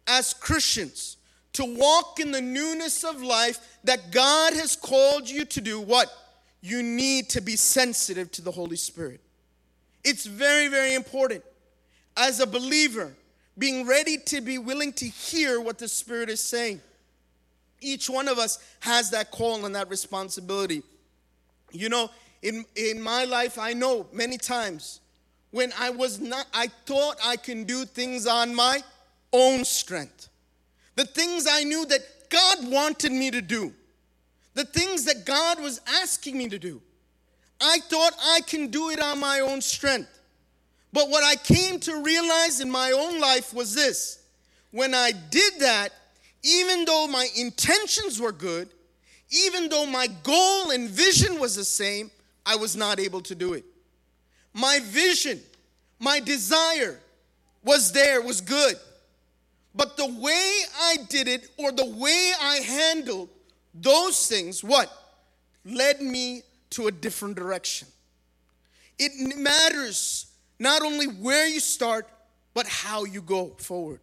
as 0.06 0.34
Christians 0.34 1.18
to 1.52 1.64
walk 1.64 2.18
in 2.18 2.32
the 2.32 2.40
newness 2.40 3.04
of 3.04 3.22
life 3.22 3.78
that 3.84 4.10
God 4.10 4.54
has 4.54 4.74
called 4.74 5.28
you 5.28 5.44
to 5.44 5.60
do, 5.60 5.80
what? 5.80 6.10
You 6.62 6.82
need 6.82 7.28
to 7.30 7.40
be 7.40 7.56
sensitive 7.56 8.30
to 8.32 8.42
the 8.42 8.50
Holy 8.50 8.76
Spirit. 8.76 9.20
It's 10.04 10.24
very, 10.24 10.68
very 10.68 10.94
important 10.94 11.44
as 12.16 12.40
a 12.40 12.46
believer, 12.46 13.12
being 13.58 13.86
ready 13.86 14.16
to 14.16 14.40
be 14.40 14.58
willing 14.58 14.92
to 14.94 15.06
hear 15.06 15.60
what 15.60 15.78
the 15.78 15.88
Spirit 15.88 16.28
is 16.28 16.40
saying. 16.40 16.80
Each 17.80 18.08
one 18.08 18.28
of 18.28 18.38
us 18.38 18.58
has 18.80 19.10
that 19.10 19.30
call 19.30 19.66
and 19.66 19.74
that 19.74 19.90
responsibility. 19.90 20.82
You 21.72 21.88
know, 21.88 22.10
in, 22.42 22.64
in 22.76 23.00
my 23.00 23.24
life, 23.24 23.58
I 23.58 23.72
know 23.72 24.06
many 24.12 24.38
times 24.38 25.00
when 25.50 25.72
I 25.78 25.90
was 25.90 26.18
not, 26.18 26.46
I 26.54 26.68
thought 26.86 27.16
I 27.24 27.36
can 27.36 27.64
do 27.64 27.84
things 27.84 28.26
on 28.26 28.54
my 28.54 28.82
own 29.32 29.64
strength. 29.64 30.28
The 30.96 31.04
things 31.04 31.46
I 31.48 31.64
knew 31.64 31.86
that 31.86 32.00
God 32.30 32.70
wanted 32.70 33.12
me 33.12 33.30
to 33.30 33.42
do, 33.42 33.72
the 34.54 34.64
things 34.64 35.04
that 35.04 35.24
God 35.24 35.60
was 35.60 35.80
asking 36.00 36.38
me 36.38 36.48
to 36.48 36.58
do. 36.58 36.80
I 37.60 37.78
thought 37.80 38.12
I 38.20 38.40
can 38.46 38.68
do 38.68 38.90
it 38.90 39.00
on 39.00 39.20
my 39.20 39.40
own 39.40 39.60
strength. 39.60 40.18
But 40.92 41.08
what 41.08 41.24
I 41.24 41.36
came 41.36 41.80
to 41.80 42.02
realize 42.02 42.60
in 42.60 42.70
my 42.70 42.92
own 42.92 43.20
life 43.20 43.54
was 43.54 43.74
this 43.74 44.22
when 44.70 44.94
I 44.94 45.12
did 45.30 45.60
that, 45.60 45.90
even 46.42 46.84
though 46.84 47.06
my 47.06 47.28
intentions 47.36 48.20
were 48.20 48.32
good, 48.32 48.68
even 49.30 49.68
though 49.68 49.86
my 49.86 50.08
goal 50.22 50.70
and 50.70 50.88
vision 50.88 51.38
was 51.38 51.56
the 51.56 51.64
same, 51.64 52.10
I 52.44 52.56
was 52.56 52.76
not 52.76 52.98
able 52.98 53.20
to 53.22 53.34
do 53.34 53.54
it. 53.54 53.64
My 54.52 54.80
vision, 54.82 55.40
my 55.98 56.20
desire 56.20 56.98
was 57.64 57.92
there, 57.92 58.20
was 58.20 58.40
good. 58.40 58.74
But 59.74 59.96
the 59.96 60.06
way 60.06 60.60
I 60.78 60.96
did 61.08 61.28
it 61.28 61.48
or 61.56 61.72
the 61.72 61.86
way 61.86 62.32
I 62.40 62.56
handled 62.56 63.30
those 63.74 64.26
things, 64.26 64.62
what? 64.62 64.90
Led 65.64 66.02
me 66.02 66.42
to 66.70 66.88
a 66.88 66.92
different 66.92 67.36
direction. 67.36 67.88
It 68.98 69.38
matters 69.38 70.26
not 70.62 70.82
only 70.82 71.06
where 71.06 71.46
you 71.48 71.58
start, 71.58 72.08
but 72.54 72.66
how 72.68 73.04
you 73.04 73.20
go 73.20 73.48
forward. 73.58 74.00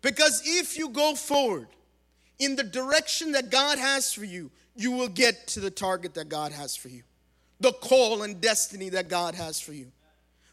Because 0.00 0.42
if 0.44 0.78
you 0.78 0.88
go 0.88 1.14
forward 1.14 1.68
in 2.38 2.56
the 2.56 2.64
direction 2.64 3.32
that 3.32 3.50
God 3.50 3.78
has 3.78 4.12
for 4.12 4.24
you, 4.24 4.50
you 4.74 4.90
will 4.90 5.08
get 5.08 5.46
to 5.48 5.60
the 5.60 5.70
target 5.70 6.14
that 6.14 6.30
God 6.30 6.52
has 6.52 6.74
for 6.76 6.88
you, 6.88 7.02
the 7.60 7.72
call 7.72 8.22
and 8.22 8.40
destiny 8.40 8.88
that 8.90 9.08
God 9.08 9.34
has 9.34 9.60
for 9.60 9.74
you. 9.74 9.92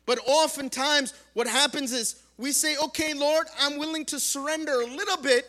But 0.05 0.19
oftentimes, 0.25 1.13
what 1.33 1.47
happens 1.47 1.93
is 1.93 2.21
we 2.37 2.51
say, 2.51 2.75
okay, 2.83 3.13
Lord, 3.13 3.47
I'm 3.59 3.77
willing 3.77 4.03
to 4.05 4.19
surrender 4.19 4.73
a 4.73 4.85
little 4.87 5.17
bit, 5.17 5.47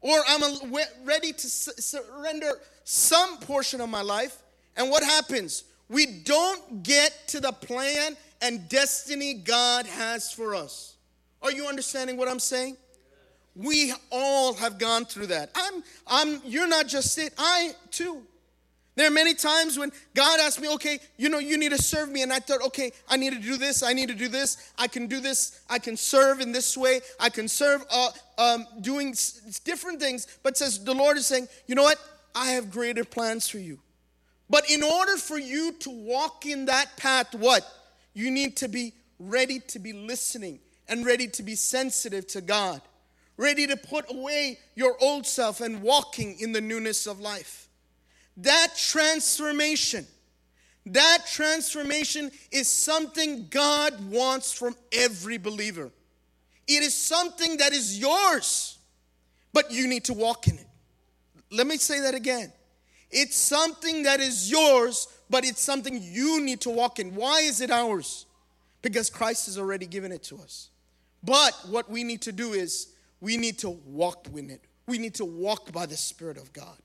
or 0.00 0.16
I'm 0.26 0.72
ready 1.04 1.32
to 1.32 1.46
surrender 1.48 2.52
some 2.84 3.36
portion 3.38 3.82
of 3.82 3.90
my 3.90 4.02
life. 4.02 4.38
And 4.76 4.90
what 4.90 5.02
happens? 5.02 5.64
We 5.90 6.06
don't 6.06 6.82
get 6.82 7.12
to 7.28 7.40
the 7.40 7.52
plan 7.52 8.16
and 8.44 8.68
destiny 8.68 9.32
God 9.32 9.86
has 9.86 10.30
for 10.30 10.54
us. 10.54 10.96
Are 11.40 11.50
you 11.50 11.66
understanding 11.66 12.18
what 12.18 12.28
I'm 12.28 12.38
saying? 12.38 12.76
We 13.56 13.94
all 14.12 14.52
have 14.54 14.78
gone 14.78 15.06
through 15.06 15.28
that. 15.28 15.50
I'm, 15.54 15.82
I'm, 16.06 16.42
you're 16.44 16.68
not 16.68 16.86
just 16.86 17.16
it, 17.18 17.32
I 17.38 17.72
too. 17.90 18.22
There 18.96 19.08
are 19.08 19.10
many 19.10 19.32
times 19.34 19.78
when 19.78 19.90
God 20.14 20.40
asked 20.40 20.60
me, 20.60 20.68
okay, 20.74 20.98
you 21.16 21.30
know, 21.30 21.38
you 21.38 21.56
need 21.56 21.72
to 21.72 21.82
serve 21.82 22.10
me. 22.10 22.22
And 22.22 22.32
I 22.32 22.38
thought, 22.38 22.62
okay, 22.66 22.92
I 23.08 23.16
need 23.16 23.32
to 23.32 23.40
do 23.40 23.56
this. 23.56 23.82
I 23.82 23.92
need 23.94 24.08
to 24.08 24.14
do 24.14 24.28
this. 24.28 24.72
I 24.78 24.88
can 24.88 25.06
do 25.06 25.20
this. 25.20 25.60
I 25.68 25.78
can 25.78 25.96
serve 25.96 26.40
in 26.40 26.52
this 26.52 26.76
way. 26.76 27.00
I 27.18 27.30
can 27.30 27.48
serve 27.48 27.84
uh, 27.90 28.10
um, 28.38 28.66
doing 28.82 29.08
s- 29.08 29.60
different 29.64 30.00
things. 30.00 30.28
But 30.42 30.56
says 30.56 30.84
the 30.84 30.94
Lord 30.94 31.16
is 31.16 31.26
saying, 31.26 31.48
you 31.66 31.74
know 31.74 31.82
what? 31.82 31.98
I 32.34 32.50
have 32.52 32.70
greater 32.70 33.04
plans 33.04 33.48
for 33.48 33.58
you. 33.58 33.80
But 34.50 34.70
in 34.70 34.82
order 34.82 35.16
for 35.16 35.38
you 35.38 35.72
to 35.80 35.90
walk 35.90 36.46
in 36.46 36.66
that 36.66 36.96
path, 36.96 37.34
what? 37.34 37.66
You 38.14 38.30
need 38.30 38.56
to 38.58 38.68
be 38.68 38.94
ready 39.18 39.60
to 39.60 39.78
be 39.78 39.92
listening 39.92 40.60
and 40.88 41.04
ready 41.04 41.26
to 41.28 41.42
be 41.42 41.54
sensitive 41.54 42.26
to 42.28 42.40
God, 42.40 42.80
ready 43.36 43.66
to 43.66 43.76
put 43.76 44.10
away 44.10 44.58
your 44.74 44.96
old 45.00 45.26
self 45.26 45.60
and 45.60 45.82
walking 45.82 46.38
in 46.38 46.52
the 46.52 46.60
newness 46.60 47.06
of 47.06 47.20
life. 47.20 47.68
That 48.38 48.68
transformation, 48.76 50.06
that 50.86 51.26
transformation 51.30 52.30
is 52.50 52.68
something 52.68 53.46
God 53.50 54.10
wants 54.10 54.52
from 54.52 54.76
every 54.92 55.38
believer. 55.38 55.90
It 56.66 56.82
is 56.82 56.94
something 56.94 57.58
that 57.58 57.72
is 57.72 57.98
yours, 57.98 58.78
but 59.52 59.70
you 59.70 59.86
need 59.86 60.04
to 60.04 60.14
walk 60.14 60.48
in 60.48 60.58
it. 60.58 60.66
Let 61.50 61.66
me 61.66 61.76
say 61.76 62.00
that 62.00 62.14
again. 62.14 62.52
It's 63.10 63.36
something 63.36 64.02
that 64.04 64.20
is 64.20 64.50
yours, 64.50 65.06
but 65.30 65.44
it's 65.44 65.60
something 65.60 66.00
you 66.02 66.40
need 66.40 66.60
to 66.62 66.70
walk 66.70 66.98
in. 66.98 67.14
Why 67.14 67.40
is 67.40 67.60
it 67.60 67.70
ours? 67.70 68.26
Because 68.82 69.10
Christ 69.10 69.46
has 69.46 69.58
already 69.58 69.86
given 69.86 70.12
it 70.12 70.22
to 70.24 70.36
us. 70.36 70.70
But 71.22 71.52
what 71.68 71.90
we 71.90 72.04
need 72.04 72.22
to 72.22 72.32
do 72.32 72.52
is 72.52 72.92
we 73.20 73.36
need 73.36 73.58
to 73.60 73.70
walk 73.70 74.26
with 74.30 74.50
it. 74.50 74.60
We 74.86 74.98
need 74.98 75.14
to 75.14 75.24
walk 75.24 75.72
by 75.72 75.86
the 75.86 75.96
Spirit 75.96 76.36
of 76.36 76.52
God. 76.52 76.76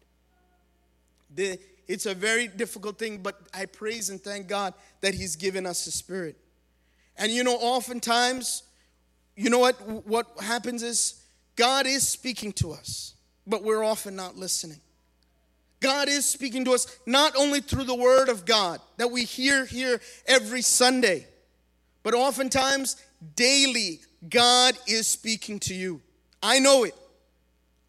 The, 1.35 1.59
it's 1.87 2.05
a 2.05 2.13
very 2.13 2.47
difficult 2.47 2.97
thing, 2.97 3.17
but 3.17 3.39
I 3.53 3.65
praise 3.65 4.09
and 4.09 4.21
thank 4.21 4.47
God 4.47 4.73
that 5.01 5.13
He's 5.13 5.35
given 5.35 5.65
us 5.65 5.85
the 5.85 5.91
Spirit. 5.91 6.37
And 7.17 7.31
you 7.31 7.43
know, 7.43 7.55
oftentimes, 7.55 8.63
you 9.35 9.49
know 9.49 9.59
what, 9.59 9.75
what 10.07 10.27
happens 10.41 10.81
is 10.83 11.21
God 11.57 11.85
is 11.85 12.07
speaking 12.07 12.53
to 12.53 12.71
us, 12.71 13.15
but 13.45 13.63
we're 13.63 13.83
often 13.83 14.15
not 14.15 14.37
listening. 14.37 14.79
God 15.79 16.09
is 16.09 16.25
speaking 16.25 16.65
to 16.65 16.73
us 16.73 16.99
not 17.05 17.35
only 17.37 17.61
through 17.61 17.85
the 17.85 17.95
Word 17.95 18.29
of 18.29 18.45
God 18.45 18.81
that 18.97 19.11
we 19.11 19.23
hear 19.23 19.65
here 19.65 20.01
every 20.25 20.61
Sunday, 20.61 21.25
but 22.03 22.13
oftentimes 22.13 22.97
daily, 23.35 24.01
God 24.29 24.77
is 24.87 25.07
speaking 25.07 25.59
to 25.61 25.73
you. 25.73 26.01
I 26.43 26.59
know 26.59 26.83
it. 26.83 26.95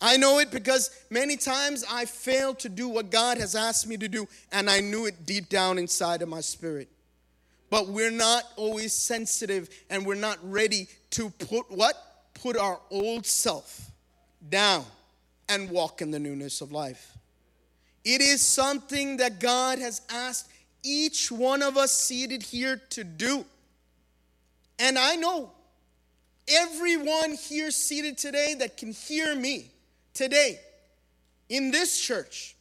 I 0.00 0.16
know 0.16 0.38
it 0.38 0.50
because 0.50 0.90
many 1.10 1.36
times 1.36 1.84
I 1.90 2.06
failed 2.06 2.58
to 2.60 2.68
do 2.68 2.88
what 2.88 3.10
God 3.10 3.38
has 3.38 3.54
asked 3.54 3.86
me 3.86 3.96
to 3.98 4.08
do, 4.08 4.26
and 4.50 4.70
I 4.70 4.80
knew 4.80 5.06
it 5.06 5.26
deep 5.26 5.48
down 5.48 5.78
inside 5.78 6.22
of 6.22 6.28
my 6.28 6.40
spirit. 6.40 6.88
But 7.68 7.88
we're 7.88 8.10
not 8.10 8.44
always 8.56 8.92
sensitive 8.92 9.68
and 9.90 10.04
we're 10.04 10.16
not 10.16 10.38
ready 10.42 10.88
to 11.10 11.30
put 11.30 11.70
what? 11.70 11.94
Put 12.34 12.56
our 12.56 12.80
old 12.90 13.26
self 13.26 13.90
down 14.48 14.84
and 15.48 15.70
walk 15.70 16.02
in 16.02 16.10
the 16.10 16.18
newness 16.18 16.62
of 16.62 16.72
life. 16.72 17.16
It 18.04 18.20
is 18.20 18.40
something 18.40 19.18
that 19.18 19.40
God 19.40 19.78
has 19.78 20.00
asked 20.10 20.48
each 20.82 21.30
one 21.30 21.62
of 21.62 21.76
us 21.76 21.92
seated 21.92 22.42
here 22.42 22.80
to 22.90 23.04
do. 23.04 23.44
And 24.78 24.98
I 24.98 25.16
know 25.16 25.50
everyone 26.48 27.34
here 27.34 27.70
seated 27.70 28.16
today 28.16 28.54
that 28.58 28.76
can 28.76 28.92
hear 28.92 29.34
me 29.34 29.70
today 30.14 30.58
in 31.50 31.72
this 31.72 32.00
church, 32.00 32.56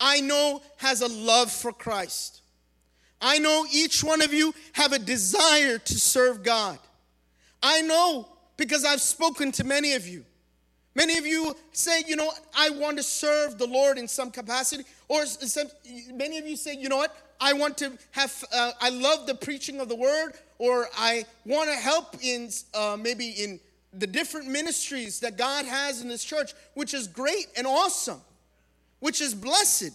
I 0.00 0.20
know 0.20 0.62
has 0.78 1.02
a 1.02 1.08
love 1.08 1.50
for 1.50 1.72
Christ. 1.72 2.40
I 3.20 3.38
know 3.38 3.66
each 3.70 4.02
one 4.04 4.22
of 4.22 4.32
you 4.32 4.54
have 4.72 4.92
a 4.92 4.98
desire 4.98 5.76
to 5.76 5.94
serve 5.94 6.44
God. 6.44 6.78
I 7.60 7.82
know 7.82 8.28
because 8.56 8.84
I've 8.84 9.00
spoken 9.00 9.50
to 9.52 9.64
many 9.64 9.94
of 9.94 10.06
you. 10.06 10.24
Many 10.98 11.16
of 11.16 11.24
you 11.24 11.54
say, 11.70 12.02
you 12.08 12.16
know, 12.16 12.28
I 12.56 12.70
want 12.70 12.96
to 12.96 13.04
serve 13.04 13.56
the 13.56 13.68
Lord 13.68 13.98
in 13.98 14.08
some 14.08 14.32
capacity. 14.32 14.82
Or 15.06 15.26
some, 15.26 15.68
many 16.12 16.38
of 16.38 16.46
you 16.48 16.56
say, 16.56 16.74
you 16.74 16.88
know 16.88 16.96
what, 16.96 17.16
I 17.40 17.52
want 17.52 17.78
to 17.78 17.92
have, 18.10 18.44
uh, 18.52 18.72
I 18.80 18.88
love 18.90 19.28
the 19.28 19.36
preaching 19.36 19.78
of 19.78 19.88
the 19.88 19.94
word, 19.94 20.32
or 20.58 20.88
I 20.98 21.24
want 21.46 21.70
to 21.70 21.76
help 21.76 22.16
in 22.20 22.50
uh, 22.74 22.96
maybe 23.00 23.28
in 23.28 23.60
the 23.92 24.08
different 24.08 24.48
ministries 24.48 25.20
that 25.20 25.38
God 25.38 25.66
has 25.66 26.02
in 26.02 26.08
this 26.08 26.24
church, 26.24 26.50
which 26.74 26.94
is 26.94 27.06
great 27.06 27.46
and 27.56 27.64
awesome, 27.64 28.20
which 28.98 29.20
is 29.20 29.36
blessed. 29.36 29.92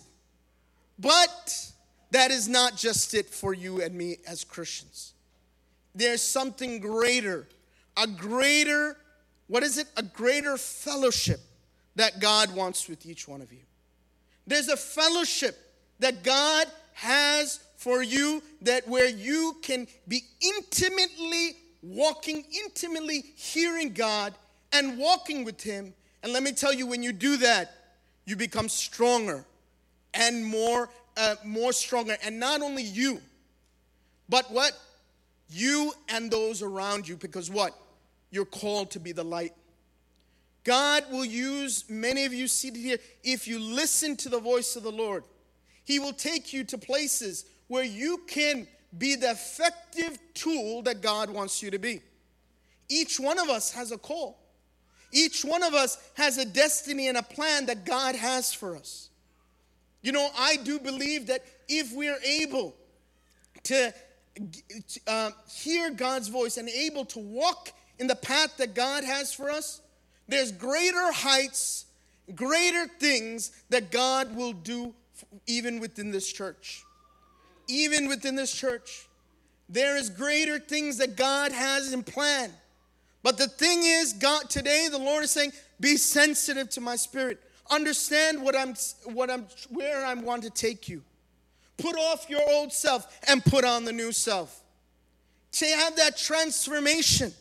But 0.97 1.69
that 2.11 2.31
is 2.31 2.47
not 2.47 2.77
just 2.77 3.13
it 3.13 3.29
for 3.29 3.53
you 3.53 3.81
and 3.81 3.93
me 3.93 4.19
as 4.25 4.45
Christians. 4.45 5.11
There's 5.93 6.21
something 6.21 6.79
greater, 6.79 7.49
a 7.97 8.07
greater 8.07 8.95
what 9.47 9.63
is 9.63 9.77
it? 9.77 9.87
A 9.97 10.03
greater 10.03 10.57
fellowship 10.57 11.39
that 11.95 12.19
God 12.19 12.55
wants 12.55 12.87
with 12.87 13.05
each 13.05 13.27
one 13.27 13.41
of 13.41 13.51
you. 13.51 13.59
There's 14.47 14.67
a 14.67 14.77
fellowship 14.77 15.57
that 15.99 16.23
God 16.23 16.67
has 16.93 17.59
for 17.77 18.01
you 18.03 18.41
that 18.61 18.87
where 18.87 19.09
you 19.09 19.57
can 19.61 19.87
be 20.07 20.23
intimately 20.41 21.57
walking, 21.81 22.45
intimately 22.63 23.23
hearing 23.35 23.93
God 23.93 24.33
and 24.71 24.97
walking 24.97 25.43
with 25.43 25.61
Him. 25.61 25.93
And 26.23 26.33
let 26.33 26.43
me 26.43 26.51
tell 26.51 26.73
you, 26.73 26.87
when 26.87 27.03
you 27.03 27.11
do 27.11 27.37
that, 27.37 27.71
you 28.25 28.35
become 28.35 28.69
stronger 28.69 29.45
and 30.13 30.45
more, 30.45 30.89
uh, 31.17 31.35
more 31.43 31.73
stronger. 31.73 32.15
And 32.23 32.39
not 32.39 32.61
only 32.61 32.83
you, 32.83 33.21
but 34.29 34.49
what? 34.51 34.71
You 35.49 35.93
and 36.09 36.31
those 36.31 36.61
around 36.61 37.07
you. 37.07 37.17
Because 37.17 37.49
what? 37.49 37.77
You're 38.33 38.45
called 38.45 38.89
to 38.91 38.99
be 38.99 39.11
the 39.11 39.23
light. 39.23 39.53
God 40.63 41.03
will 41.11 41.23
use 41.23 41.85
many 41.87 42.25
of 42.25 42.33
you 42.33 42.47
seated 42.47 42.79
here 42.79 42.97
if 43.23 43.47
you 43.47 43.59
listen 43.59 44.15
to 44.17 44.29
the 44.29 44.39
voice 44.39 44.75
of 44.75 44.81
the 44.81 44.91
Lord. 44.91 45.23
He 45.85 45.99
will 45.99 46.13
take 46.13 46.51
you 46.51 46.63
to 46.65 46.77
places 46.77 47.45
where 47.67 47.83
you 47.83 48.21
can 48.27 48.67
be 48.97 49.15
the 49.15 49.31
effective 49.31 50.17
tool 50.33 50.81
that 50.83 51.01
God 51.01 51.29
wants 51.29 51.61
you 51.61 51.69
to 51.69 51.77
be. 51.77 52.01
Each 52.89 53.19
one 53.19 53.37
of 53.37 53.49
us 53.49 53.71
has 53.71 53.91
a 53.91 53.97
call. 53.97 54.39
Each 55.11 55.45
one 55.45 55.61
of 55.61 55.75
us 55.75 55.99
has 56.15 56.39
a 56.39 56.45
destiny 56.45 57.09
and 57.09 57.17
a 57.17 57.23
plan 57.23 57.67
that 57.67 57.85
God 57.85 58.15
has 58.15 58.51
for 58.51 58.75
us. 58.75 59.09
You 60.01 60.11
know, 60.11 60.27
I 60.37 60.55
do 60.57 60.79
believe 60.79 61.27
that 61.27 61.45
if 61.69 61.93
we're 61.95 62.19
able 62.25 62.75
to 63.63 63.93
uh, 65.07 65.31
hear 65.49 65.91
God's 65.91 66.29
voice 66.29 66.57
and 66.57 66.67
able 66.67 67.05
to 67.05 67.19
walk 67.19 67.69
in 67.99 68.07
the 68.07 68.15
path 68.15 68.57
that 68.57 68.73
God 68.73 69.03
has 69.03 69.33
for 69.33 69.49
us, 69.49 69.81
there's 70.27 70.51
greater 70.51 71.11
heights, 71.11 71.85
greater 72.33 72.87
things 72.87 73.51
that 73.69 73.91
God 73.91 74.35
will 74.35 74.53
do 74.53 74.93
even 75.47 75.79
within 75.79 76.11
this 76.11 76.31
church. 76.31 76.83
Even 77.67 78.07
within 78.07 78.35
this 78.35 78.53
church, 78.53 79.07
there 79.69 79.97
is 79.97 80.09
greater 80.09 80.59
things 80.59 80.97
that 80.97 81.15
God 81.15 81.51
has 81.51 81.93
in 81.93 82.03
plan. 82.03 82.51
But 83.21 83.37
the 83.37 83.47
thing 83.47 83.83
is, 83.83 84.13
God 84.13 84.49
today 84.49 84.87
the 84.91 84.97
Lord 84.97 85.23
is 85.23 85.31
saying, 85.31 85.53
be 85.79 85.97
sensitive 85.97 86.69
to 86.71 86.81
my 86.81 86.95
spirit. 86.95 87.41
Understand 87.69 88.41
what 88.41 88.55
I'm 88.55 88.75
what 89.05 89.29
I'm 89.29 89.47
where 89.69 90.05
I 90.05 90.13
want 90.13 90.43
to 90.43 90.49
take 90.49 90.89
you. 90.89 91.01
Put 91.77 91.95
off 91.95 92.29
your 92.29 92.41
old 92.49 92.71
self 92.73 93.19
and 93.27 93.43
put 93.43 93.63
on 93.63 93.85
the 93.85 93.93
new 93.93 94.11
self. 94.11 94.61
To 95.53 95.65
have 95.65 95.95
that 95.95 96.17
transformation 96.17 97.31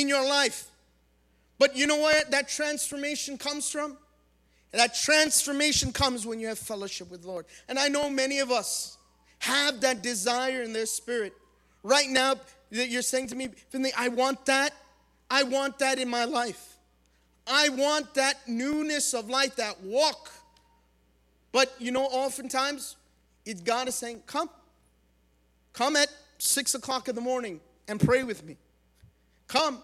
in 0.00 0.08
your 0.08 0.26
life. 0.26 0.66
But 1.58 1.76
you 1.76 1.86
know 1.86 2.00
where 2.00 2.22
that 2.30 2.48
transformation 2.48 3.36
comes 3.36 3.70
from? 3.70 3.96
That 4.72 4.94
transformation 4.94 5.92
comes 5.92 6.26
when 6.26 6.40
you 6.40 6.48
have 6.48 6.58
fellowship 6.58 7.10
with 7.10 7.24
Lord. 7.24 7.46
And 7.68 7.78
I 7.78 7.88
know 7.88 8.08
many 8.08 8.38
of 8.38 8.50
us 8.50 8.98
have 9.40 9.80
that 9.80 10.02
desire 10.02 10.62
in 10.62 10.72
their 10.72 10.86
spirit. 10.86 11.32
Right 11.82 12.08
now, 12.08 12.34
that 12.70 12.88
you're 12.88 13.02
saying 13.02 13.28
to 13.28 13.36
me, 13.36 13.48
Finley, 13.70 13.92
I 13.96 14.08
want 14.08 14.44
that. 14.46 14.74
I 15.30 15.42
want 15.42 15.78
that 15.78 15.98
in 15.98 16.08
my 16.08 16.24
life. 16.24 16.76
I 17.46 17.70
want 17.70 18.14
that 18.14 18.36
newness 18.46 19.14
of 19.14 19.30
life, 19.30 19.56
that 19.56 19.80
walk. 19.82 20.30
But 21.50 21.74
you 21.78 21.92
know, 21.92 22.04
oftentimes, 22.04 22.96
it's 23.46 23.62
God 23.62 23.88
is 23.88 23.94
saying, 23.94 24.22
Come. 24.26 24.50
Come 25.72 25.96
at 25.96 26.08
six 26.38 26.74
o'clock 26.74 27.08
in 27.08 27.14
the 27.14 27.20
morning 27.20 27.60
and 27.88 27.98
pray 27.98 28.22
with 28.22 28.44
me. 28.44 28.56
Come, 29.46 29.82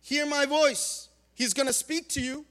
hear 0.00 0.26
my 0.26 0.46
voice. 0.46 1.08
He's 1.34 1.54
going 1.54 1.66
to 1.66 1.72
speak 1.72 2.08
to 2.10 2.20
you. 2.20 2.44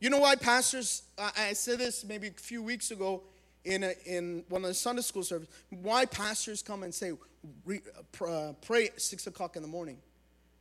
You 0.00 0.08
know 0.10 0.18
why 0.18 0.34
pastors, 0.34 1.02
I, 1.18 1.52
said 1.52 1.78
this 1.78 2.04
maybe 2.04 2.28
a 2.28 2.32
few 2.32 2.62
weeks 2.62 2.90
ago 2.90 3.22
in, 3.64 3.84
a, 3.84 3.92
in 4.06 4.44
one 4.48 4.62
of 4.62 4.68
the 4.68 4.74
Sunday 4.74 5.02
school 5.02 5.22
services, 5.22 5.54
why 5.68 6.06
pastors 6.06 6.62
come 6.62 6.82
and 6.82 6.94
say, 6.94 7.12
uh, 7.12 8.52
pray 8.62 8.86
at 8.86 9.00
6 9.00 9.26
o'clock 9.26 9.56
in 9.56 9.62
the 9.62 9.68
morning? 9.68 9.98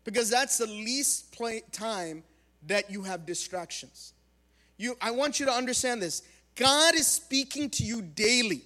Because 0.04 0.30
that's 0.30 0.58
the 0.58 0.68
least 0.68 1.32
play, 1.32 1.62
time 1.72 2.24
that 2.68 2.92
you 2.92 3.02
have 3.04 3.26
distractions. 3.26 4.14
You, 4.78 4.98
I 5.02 5.12
want 5.12 5.40
you 5.40 5.46
to 5.46 5.52
understand 5.52 6.02
this. 6.02 6.22
God 6.56 6.96
is 6.96 7.08
speaking 7.08 7.70
to 7.72 7.84
you 7.84 8.02
daily. 8.02 8.64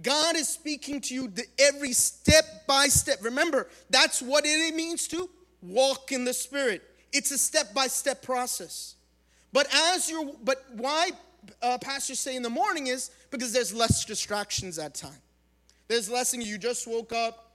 God 0.00 0.36
is 0.36 0.48
speaking 0.48 1.00
to 1.02 1.14
you 1.14 1.32
every 1.58 1.92
step 1.92 2.44
by 2.68 2.86
step. 2.86 3.18
Remember, 3.22 3.68
that's 3.90 4.22
what 4.22 4.44
it 4.46 4.74
means 4.74 5.08
to 5.08 5.28
walk 5.62 6.12
in 6.12 6.24
the 6.24 6.34
Spirit. 6.34 6.82
It's 7.12 7.30
a 7.30 7.38
step 7.38 7.74
by 7.74 7.86
step 7.86 8.22
process. 8.22 8.94
But 9.52 9.66
as 9.94 10.08
you're, 10.08 10.32
but 10.44 10.64
why 10.74 11.10
uh, 11.62 11.78
pastors 11.78 12.20
say 12.20 12.36
in 12.36 12.42
the 12.42 12.50
morning 12.50 12.86
is 12.86 13.10
because 13.30 13.52
there's 13.52 13.74
less 13.74 14.04
distractions 14.04 14.78
at 14.78 14.94
time. 14.94 15.20
There's 15.88 16.08
less 16.08 16.32
you 16.34 16.56
just 16.56 16.86
woke 16.86 17.12
up, 17.12 17.50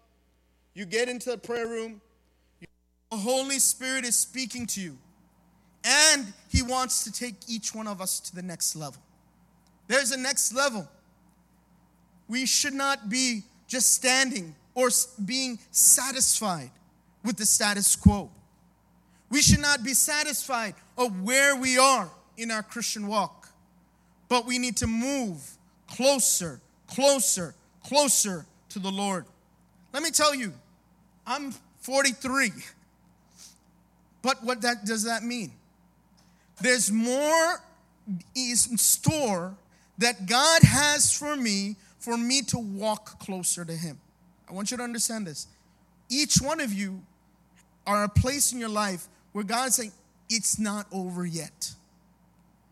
you 0.74 0.86
get 0.86 1.08
into 1.08 1.32
the 1.32 1.38
prayer 1.38 1.68
room, 1.68 2.02
the 3.10 3.18
Holy 3.18 3.60
Spirit 3.60 4.04
is 4.04 4.16
speaking 4.16 4.68
to 4.68 4.82
you, 4.82 4.98
and 5.86 6.34
He 6.50 6.62
wants 6.62 7.06
to 7.06 7.14
take 7.14 7.36
each 7.48 7.74
one 7.74 7.88
of 7.88 8.02
us 8.02 8.20
to 8.20 8.36
the 8.36 8.42
next 8.42 8.76
level. 8.76 9.02
There's 9.88 10.12
a 10.12 10.18
next 10.18 10.54
level. 10.54 10.88
We 12.28 12.46
should 12.46 12.74
not 12.74 13.08
be 13.08 13.44
just 13.68 13.94
standing 13.94 14.56
or 14.74 14.90
being 15.24 15.60
satisfied 15.72 16.72
with 17.26 17.38
the 17.38 17.46
status 17.46 17.96
quo. 17.96 18.30
We 19.30 19.42
should 19.42 19.60
not 19.60 19.84
be 19.84 19.94
satisfied 19.94 20.76
of 20.98 21.24
where 21.24 21.56
we 21.56 21.78
are 21.78 22.10
in 22.38 22.52
our 22.52 22.64
Christian 22.64 23.08
walk, 23.08 23.50
but 24.30 24.46
we 24.46 24.60
need 24.60 24.78
to 24.78 24.88
move 24.88 25.42
closer, 25.88 26.62
closer, 26.88 27.56
closer 27.84 28.46
to 28.70 28.80
the 28.80 28.92
Lord. 28.92 29.26
Let 29.94 30.04
me 30.04 30.12
tell 30.12 30.36
you, 30.36 30.54
I'm 31.26 31.54
43. 31.80 32.52
But 34.22 34.44
what 34.44 34.62
that 34.62 34.86
does 34.86 35.04
that 35.04 35.24
mean? 35.24 35.52
There's 36.62 36.92
more 36.92 37.62
in 38.36 38.56
store 38.56 39.56
that 39.98 40.26
God 40.26 40.62
has 40.64 41.12
for 41.12 41.36
me 41.36 41.76
for 42.00 42.18
me 42.18 42.42
to 42.44 42.58
walk 42.58 43.20
closer 43.20 43.66
to 43.66 43.74
him. 43.74 44.00
I 44.50 44.54
want 44.54 44.72
you 44.72 44.78
to 44.78 44.84
understand 44.84 45.26
this. 45.26 45.48
Each 46.10 46.38
one 46.38 46.60
of 46.60 46.72
you 46.72 47.02
are 47.86 48.04
a 48.04 48.10
place 48.10 48.52
in 48.52 48.60
your 48.60 48.70
life 48.70 49.08
where 49.32 49.44
God's 49.44 49.76
saying, 49.76 49.92
it's 50.30 50.58
not 50.58 50.88
over 50.92 51.26
yet. 51.26 51.74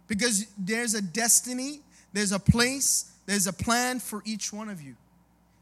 Because 0.08 0.48
there's 0.58 0.94
a 0.94 1.02
destiny, 1.02 1.80
there's 2.14 2.32
a 2.32 2.40
place, 2.40 3.12
there's 3.26 3.48
a 3.48 3.54
plan 3.54 4.00
for 4.00 4.22
each 4.26 4.52
one 4.52 4.70
of 4.70 4.82
you. 4.82 4.96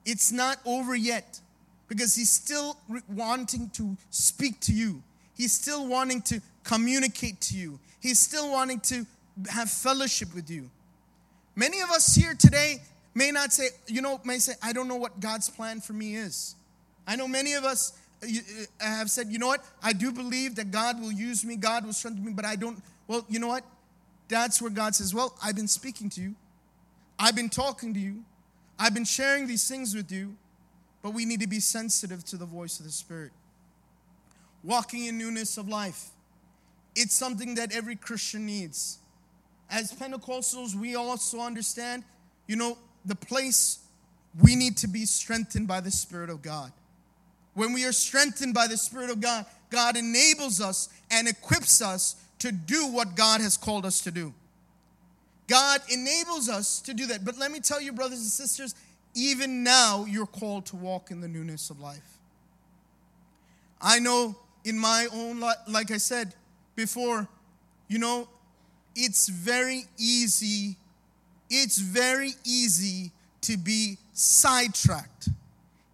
It's 0.05 0.31
not 0.31 0.57
over 0.65 0.95
yet 0.95 1.39
because 1.87 2.15
He's 2.15 2.29
still 2.29 2.77
wanting 3.09 3.69
to 3.71 3.95
speak 4.09 4.59
to 4.61 4.73
you, 4.73 5.03
He's 5.35 5.53
still 5.53 5.87
wanting 5.87 6.21
to 6.23 6.41
communicate 6.63 7.41
to 7.41 7.57
you, 7.57 7.79
He's 7.99 8.19
still 8.19 8.51
wanting 8.51 8.79
to 8.81 9.05
have 9.49 9.69
fellowship 9.69 10.33
with 10.33 10.49
you. 10.49 10.69
Many 11.55 11.81
of 11.81 11.89
us 11.89 12.15
here 12.15 12.33
today 12.33 12.81
may 13.13 13.31
not 13.31 13.51
say, 13.51 13.69
you 13.87 14.01
know, 14.01 14.21
may 14.23 14.39
say, 14.39 14.53
I 14.63 14.73
don't 14.73 14.87
know 14.87 14.95
what 14.95 15.19
God's 15.19 15.49
plan 15.49 15.81
for 15.81 15.93
me 15.93 16.15
is. 16.15 16.55
I 17.07 17.15
know 17.15 17.27
many 17.27 17.53
of 17.53 17.65
us 17.65 17.93
Uh, 18.23 18.27
have 18.79 19.09
said, 19.09 19.27
you 19.29 19.39
know 19.39 19.47
what? 19.47 19.63
I 19.81 19.93
do 19.93 20.11
believe 20.11 20.55
that 20.55 20.71
God 20.71 21.01
will 21.01 21.11
use 21.11 21.43
me, 21.43 21.55
God 21.55 21.85
will 21.85 21.93
strengthen 21.93 22.23
me, 22.23 22.31
but 22.33 22.45
I 22.45 22.55
don't. 22.55 22.81
Well, 23.07 23.25
you 23.27 23.39
know 23.39 23.47
what? 23.47 23.63
That's 24.27 24.61
where 24.61 24.71
God 24.71 24.95
says, 24.95 25.13
well, 25.13 25.35
I've 25.43 25.55
been 25.55 25.67
speaking 25.67 26.09
to 26.11 26.21
you, 26.21 26.35
I've 27.19 27.35
been 27.35 27.49
talking 27.49 27.93
to 27.93 27.99
you, 27.99 28.23
I've 28.79 28.93
been 28.93 29.05
sharing 29.05 29.47
these 29.47 29.67
things 29.67 29.95
with 29.95 30.11
you, 30.11 30.35
but 31.01 31.13
we 31.13 31.25
need 31.25 31.41
to 31.41 31.47
be 31.47 31.59
sensitive 31.59 32.23
to 32.25 32.37
the 32.37 32.45
voice 32.45 32.79
of 32.79 32.85
the 32.85 32.91
Spirit. 32.91 33.31
Walking 34.63 35.05
in 35.05 35.17
newness 35.17 35.57
of 35.57 35.67
life. 35.67 36.09
It's 36.95 37.13
something 37.13 37.55
that 37.55 37.73
every 37.73 37.95
Christian 37.95 38.45
needs. 38.45 38.99
As 39.69 39.91
Pentecostals, 39.93 40.75
we 40.75 40.95
also 40.95 41.39
understand, 41.39 42.03
you 42.47 42.55
know, 42.55 42.77
the 43.05 43.15
place 43.15 43.79
we 44.39 44.55
need 44.55 44.77
to 44.77 44.87
be 44.87 45.05
strengthened 45.05 45.67
by 45.67 45.79
the 45.79 45.91
Spirit 45.91 46.29
of 46.29 46.41
God. 46.41 46.71
When 47.53 47.73
we 47.73 47.85
are 47.85 47.91
strengthened 47.91 48.53
by 48.53 48.67
the 48.67 48.77
Spirit 48.77 49.09
of 49.09 49.19
God, 49.19 49.45
God 49.69 49.97
enables 49.97 50.61
us 50.61 50.89
and 51.09 51.27
equips 51.27 51.81
us 51.81 52.15
to 52.39 52.51
do 52.51 52.87
what 52.87 53.15
God 53.15 53.41
has 53.41 53.57
called 53.57 53.85
us 53.85 54.01
to 54.01 54.11
do. 54.11 54.33
God 55.47 55.81
enables 55.89 56.49
us 56.49 56.79
to 56.81 56.93
do 56.93 57.07
that. 57.07 57.25
But 57.25 57.37
let 57.37 57.51
me 57.51 57.59
tell 57.59 57.81
you, 57.81 57.91
brothers 57.91 58.19
and 58.19 58.29
sisters, 58.29 58.73
even 59.13 59.63
now 59.63 60.05
you're 60.05 60.25
called 60.25 60.65
to 60.67 60.75
walk 60.75 61.11
in 61.11 61.19
the 61.19 61.27
newness 61.27 61.69
of 61.69 61.79
life. 61.79 62.17
I 63.81 63.99
know 63.99 64.35
in 64.63 64.77
my 64.77 65.07
own 65.13 65.39
life, 65.39 65.57
like 65.67 65.91
I 65.91 65.97
said 65.97 66.33
before, 66.75 67.27
you 67.87 67.99
know, 67.99 68.27
it's 68.95 69.27
very 69.27 69.85
easy, 69.97 70.77
it's 71.49 71.77
very 71.77 72.31
easy 72.45 73.11
to 73.41 73.57
be 73.57 73.97
sidetracked. 74.13 75.29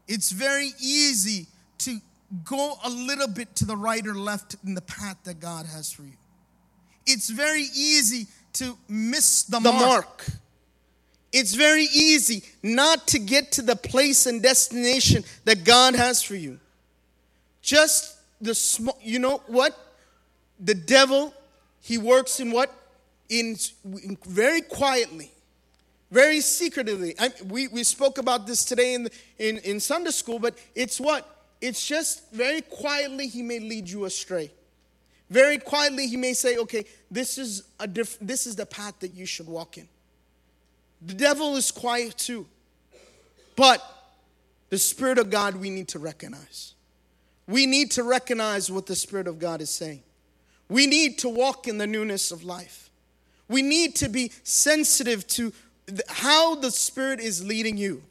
It's 0.08 0.32
very 0.32 0.72
easy 0.80 1.48
to 1.80 2.00
go 2.44 2.78
a 2.84 2.90
little 2.90 3.28
bit 3.28 3.56
to 3.58 3.66
the 3.66 3.76
right 3.76 4.06
or 4.06 4.14
left 4.14 4.56
in 4.66 4.74
the 4.74 4.82
path 4.82 5.18
that 5.24 5.40
God 5.40 5.66
has 5.66 5.92
for 5.92 6.04
you. 6.04 6.18
It's 7.06 7.30
very 7.30 7.66
easy 7.76 8.28
to 8.54 8.78
miss 8.90 9.44
the, 9.44 9.60
the 9.60 9.72
mark. 9.72 9.86
mark. 9.86 10.26
It's 11.32 11.54
very 11.54 11.84
easy 11.84 12.44
not 12.64 13.08
to 13.08 13.20
get 13.20 13.52
to 13.54 13.62
the 13.62 13.76
place 13.76 14.26
and 14.26 14.42
destination 14.42 15.24
that 15.46 15.64
God 15.64 15.96
has 15.96 16.22
for 16.22 16.36
you. 16.36 16.60
Just 17.62 18.18
the 18.42 18.56
small, 18.56 18.98
you 19.02 19.20
know 19.20 19.42
what? 19.48 19.78
The 20.60 20.74
devil, 20.74 21.34
he 21.82 21.98
works 21.98 22.40
in 22.40 22.52
what? 22.52 22.74
In, 23.30 23.58
in 24.04 24.18
very 24.26 24.62
quietly, 24.62 25.32
very 26.12 26.42
secretively. 26.42 27.16
I, 27.20 27.32
we, 27.46 27.68
we 27.68 27.84
spoke 27.84 28.18
about 28.18 28.48
this 28.48 28.64
today 28.64 28.94
in, 28.94 29.10
in, 29.38 29.58
in 29.60 29.80
Sunday 29.80 30.12
school, 30.12 30.40
but 30.40 30.58
it's 30.76 31.00
what? 31.00 31.46
It's 31.60 31.86
just 31.86 32.32
very 32.32 32.62
quietly 32.62 33.28
he 33.28 33.42
may 33.42 33.60
lead 33.60 33.90
you 33.90 34.06
astray. 34.06 34.52
Very 35.30 35.58
quietly 35.58 36.08
he 36.08 36.16
may 36.16 36.34
say, 36.34 36.58
okay, 36.58 36.86
this 37.12 37.38
is, 37.38 37.64
a 37.80 37.88
diff- 37.88 38.18
this 38.22 38.48
is 38.48 38.56
the 38.56 38.66
path 38.66 39.00
that 39.00 39.14
you 39.14 39.26
should 39.26 39.48
walk 39.48 39.78
in. 39.78 39.88
The 41.02 41.14
devil 41.14 41.56
is 41.58 41.72
quiet 41.72 42.18
too. 42.18 42.48
But 43.56 43.84
the 44.70 44.78
Spirit 44.78 45.18
of 45.18 45.30
God 45.30 45.56
we 45.56 45.70
need 45.70 45.90
to 45.90 46.00
recognize. 46.00 46.76
We 47.48 47.66
need 47.66 47.92
to 47.92 48.04
recognize 48.04 48.72
what 48.72 48.86
the 48.86 48.96
Spirit 48.96 49.28
of 49.28 49.40
God 49.40 49.62
is 49.62 49.70
saying. 49.70 50.04
We 50.70 50.86
need 50.86 51.18
to 51.20 51.30
walk 51.30 51.68
in 51.68 51.78
the 51.78 51.88
newness 51.88 52.32
of 52.32 52.44
life. 52.44 52.90
We 53.48 53.62
need 53.62 53.96
to 53.98 54.10
be 54.10 54.32
sensitive 54.44 55.26
to 55.28 55.54
how 56.08 56.56
the 56.56 56.72
Spirit 56.72 57.20
is 57.20 57.44
leading 57.44 57.78
you 57.78 58.04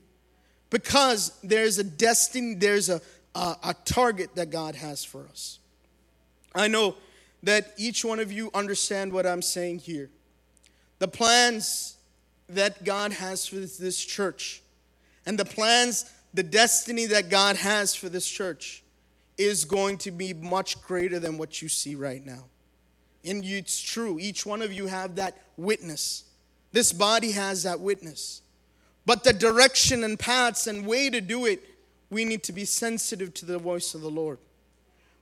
because 0.70 1.32
there's 1.42 1.78
a 1.78 1.84
destiny, 1.84 2.54
there's 2.54 2.88
a, 2.88 3.00
a, 3.34 3.56
a 3.64 3.74
target 3.84 4.34
that 4.34 4.50
God 4.50 4.74
has 4.74 5.04
for 5.04 5.26
us. 5.30 5.58
I 6.54 6.68
know 6.68 6.96
that 7.42 7.74
each 7.76 8.04
one 8.04 8.18
of 8.18 8.32
you 8.32 8.50
understand 8.54 9.12
what 9.12 9.26
I'm 9.26 9.42
saying 9.42 9.80
here. 9.80 10.10
The 10.98 11.08
plans 11.08 11.96
that 12.48 12.84
God 12.84 13.12
has 13.12 13.46
for 13.46 13.56
this 13.56 14.02
church 14.02 14.62
and 15.26 15.38
the 15.38 15.44
plans, 15.44 16.10
the 16.32 16.42
destiny 16.42 17.06
that 17.06 17.28
God 17.28 17.56
has 17.56 17.94
for 17.94 18.08
this 18.08 18.26
church 18.26 18.82
is 19.36 19.64
going 19.64 19.98
to 19.98 20.10
be 20.10 20.32
much 20.32 20.80
greater 20.82 21.18
than 21.18 21.36
what 21.36 21.60
you 21.60 21.68
see 21.68 21.94
right 21.94 22.24
now. 22.24 22.44
And 23.24 23.44
it's 23.44 23.80
true, 23.80 24.18
each 24.20 24.46
one 24.46 24.62
of 24.62 24.72
you 24.72 24.86
have 24.86 25.16
that 25.16 25.36
witness. 25.56 26.24
This 26.76 26.92
body 26.92 27.30
has 27.30 27.62
that 27.62 27.80
witness. 27.80 28.42
But 29.06 29.24
the 29.24 29.32
direction 29.32 30.04
and 30.04 30.18
paths 30.18 30.66
and 30.66 30.86
way 30.86 31.08
to 31.08 31.22
do 31.22 31.46
it, 31.46 31.62
we 32.10 32.26
need 32.26 32.42
to 32.42 32.52
be 32.52 32.66
sensitive 32.66 33.32
to 33.32 33.46
the 33.46 33.56
voice 33.56 33.94
of 33.94 34.02
the 34.02 34.10
Lord. 34.10 34.36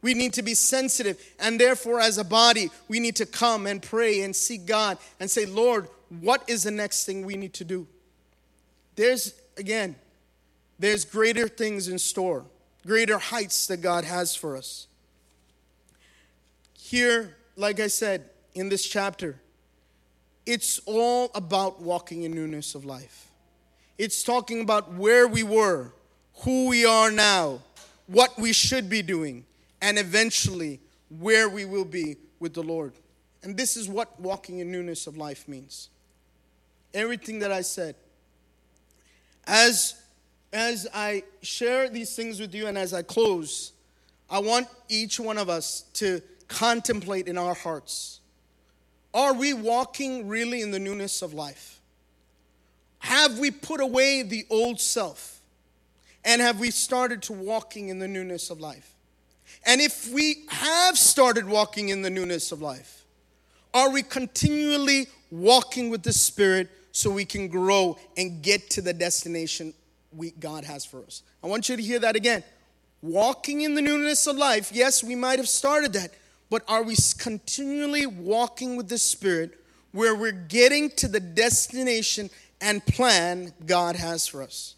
We 0.02 0.14
need 0.14 0.32
to 0.32 0.42
be 0.42 0.54
sensitive. 0.54 1.16
And 1.38 1.60
therefore, 1.60 2.00
as 2.00 2.18
a 2.18 2.24
body, 2.24 2.72
we 2.88 2.98
need 2.98 3.14
to 3.14 3.24
come 3.24 3.68
and 3.68 3.80
pray 3.80 4.22
and 4.22 4.34
seek 4.34 4.66
God 4.66 4.98
and 5.20 5.30
say, 5.30 5.46
Lord, 5.46 5.86
what 6.08 6.42
is 6.48 6.64
the 6.64 6.72
next 6.72 7.04
thing 7.04 7.24
we 7.24 7.36
need 7.36 7.54
to 7.54 7.64
do? 7.64 7.86
There's, 8.96 9.32
again, 9.56 9.94
there's 10.80 11.04
greater 11.04 11.46
things 11.46 11.86
in 11.86 12.00
store 12.00 12.46
greater 12.84 13.18
heights 13.18 13.68
that 13.68 13.76
God 13.76 14.04
has 14.04 14.34
for 14.34 14.56
us. 14.56 14.88
Here, 16.76 17.36
like 17.54 17.78
I 17.78 17.86
said 17.86 18.28
in 18.56 18.70
this 18.70 18.84
chapter, 18.84 19.40
it's 20.46 20.78
all 20.86 21.30
about 21.34 21.80
walking 21.80 22.22
in 22.24 22.32
newness 22.32 22.74
of 22.74 22.84
life. 22.84 23.28
It's 23.96 24.22
talking 24.22 24.60
about 24.60 24.92
where 24.94 25.26
we 25.26 25.42
were, 25.42 25.92
who 26.40 26.68
we 26.68 26.84
are 26.84 27.10
now, 27.10 27.60
what 28.06 28.38
we 28.38 28.52
should 28.52 28.90
be 28.90 29.02
doing, 29.02 29.44
and 29.80 29.98
eventually 29.98 30.80
where 31.18 31.48
we 31.48 31.64
will 31.64 31.84
be 31.84 32.16
with 32.40 32.54
the 32.54 32.62
Lord. 32.62 32.92
And 33.42 33.56
this 33.56 33.76
is 33.76 33.88
what 33.88 34.20
walking 34.20 34.58
in 34.58 34.70
newness 34.70 35.06
of 35.06 35.16
life 35.16 35.46
means. 35.48 35.88
Everything 36.92 37.38
that 37.40 37.52
I 37.52 37.60
said. 37.60 37.94
As 39.46 39.94
as 40.52 40.86
I 40.94 41.24
share 41.42 41.88
these 41.88 42.14
things 42.14 42.38
with 42.38 42.54
you 42.54 42.68
and 42.68 42.78
as 42.78 42.94
I 42.94 43.02
close, 43.02 43.72
I 44.30 44.38
want 44.38 44.68
each 44.88 45.18
one 45.18 45.36
of 45.36 45.48
us 45.48 45.82
to 45.94 46.22
contemplate 46.46 47.26
in 47.26 47.36
our 47.36 47.54
hearts 47.54 48.20
are 49.14 49.32
we 49.32 49.54
walking 49.54 50.28
really 50.28 50.60
in 50.60 50.70
the 50.70 50.78
newness 50.78 51.22
of 51.22 51.32
life? 51.32 51.80
Have 52.98 53.38
we 53.38 53.50
put 53.50 53.80
away 53.80 54.22
the 54.22 54.44
old 54.50 54.80
self? 54.80 55.40
And 56.24 56.42
have 56.42 56.58
we 56.58 56.70
started 56.70 57.22
to 57.22 57.32
walking 57.32 57.88
in 57.88 57.98
the 57.98 58.08
newness 58.08 58.50
of 58.50 58.60
life? 58.60 58.90
And 59.64 59.80
if 59.80 60.10
we 60.10 60.44
have 60.48 60.98
started 60.98 61.46
walking 61.46 61.90
in 61.90 62.02
the 62.02 62.10
newness 62.10 62.50
of 62.50 62.60
life, 62.60 63.04
are 63.72 63.90
we 63.90 64.02
continually 64.02 65.06
walking 65.30 65.90
with 65.90 66.02
the 66.02 66.12
Spirit 66.12 66.70
so 66.92 67.10
we 67.10 67.24
can 67.24 67.48
grow 67.48 67.98
and 68.16 68.40
get 68.40 68.70
to 68.70 68.80
the 68.80 68.92
destination 68.92 69.74
we, 70.12 70.30
God 70.30 70.64
has 70.64 70.84
for 70.84 71.02
us. 71.02 71.22
I 71.42 71.48
want 71.48 71.68
you 71.68 71.76
to 71.76 71.82
hear 71.82 71.98
that 71.98 72.14
again. 72.14 72.44
Walking 73.02 73.62
in 73.62 73.74
the 73.74 73.82
newness 73.82 74.26
of 74.28 74.36
life, 74.36 74.70
yes, 74.72 75.02
we 75.02 75.16
might 75.16 75.40
have 75.40 75.48
started 75.48 75.92
that, 75.94 76.12
but 76.50 76.62
are 76.68 76.82
we 76.82 76.96
continually 77.18 78.06
walking 78.06 78.76
with 78.76 78.88
the 78.88 78.98
Spirit 78.98 79.58
where 79.92 80.14
we're 80.14 80.32
getting 80.32 80.90
to 80.90 81.08
the 81.08 81.20
destination 81.20 82.30
and 82.60 82.84
plan 82.86 83.52
God 83.66 83.96
has 83.96 84.26
for 84.26 84.42
us? 84.42 84.74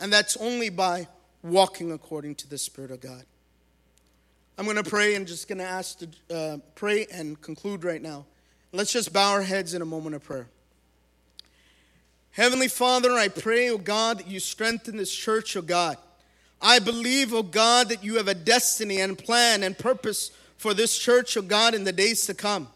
And 0.00 0.12
that's 0.12 0.36
only 0.36 0.70
by 0.70 1.08
walking 1.42 1.92
according 1.92 2.34
to 2.36 2.48
the 2.48 2.58
Spirit 2.58 2.90
of 2.90 3.00
God. 3.00 3.24
I'm 4.56 4.64
going 4.64 4.76
to 4.76 4.88
pray 4.88 5.14
and 5.14 5.26
just 5.26 5.48
going 5.48 5.58
to 5.58 5.64
ask 5.64 5.98
to 5.98 6.08
uh, 6.34 6.58
pray 6.74 7.06
and 7.12 7.40
conclude 7.40 7.84
right 7.84 8.00
now. 8.00 8.24
Let's 8.72 8.92
just 8.92 9.12
bow 9.12 9.32
our 9.32 9.42
heads 9.42 9.74
in 9.74 9.82
a 9.82 9.86
moment 9.86 10.14
of 10.14 10.24
prayer. 10.24 10.46
Heavenly 12.32 12.68
Father, 12.68 13.12
I 13.12 13.28
pray, 13.28 13.70
oh 13.70 13.78
God, 13.78 14.18
that 14.18 14.26
you 14.26 14.40
strengthen 14.40 14.96
this 14.96 15.14
church, 15.14 15.56
oh 15.56 15.62
God. 15.62 15.96
I 16.60 16.78
believe, 16.78 17.32
oh 17.32 17.42
God, 17.42 17.90
that 17.90 18.02
you 18.02 18.16
have 18.16 18.26
a 18.26 18.34
destiny 18.34 19.00
and 19.00 19.16
plan 19.16 19.62
and 19.62 19.78
purpose 19.78 20.30
for 20.56 20.74
this 20.74 20.96
church, 20.96 21.36
oh 21.36 21.42
God, 21.42 21.74
in 21.74 21.84
the 21.84 21.92
days 21.92 22.26
to 22.26 22.34
come. 22.34 22.68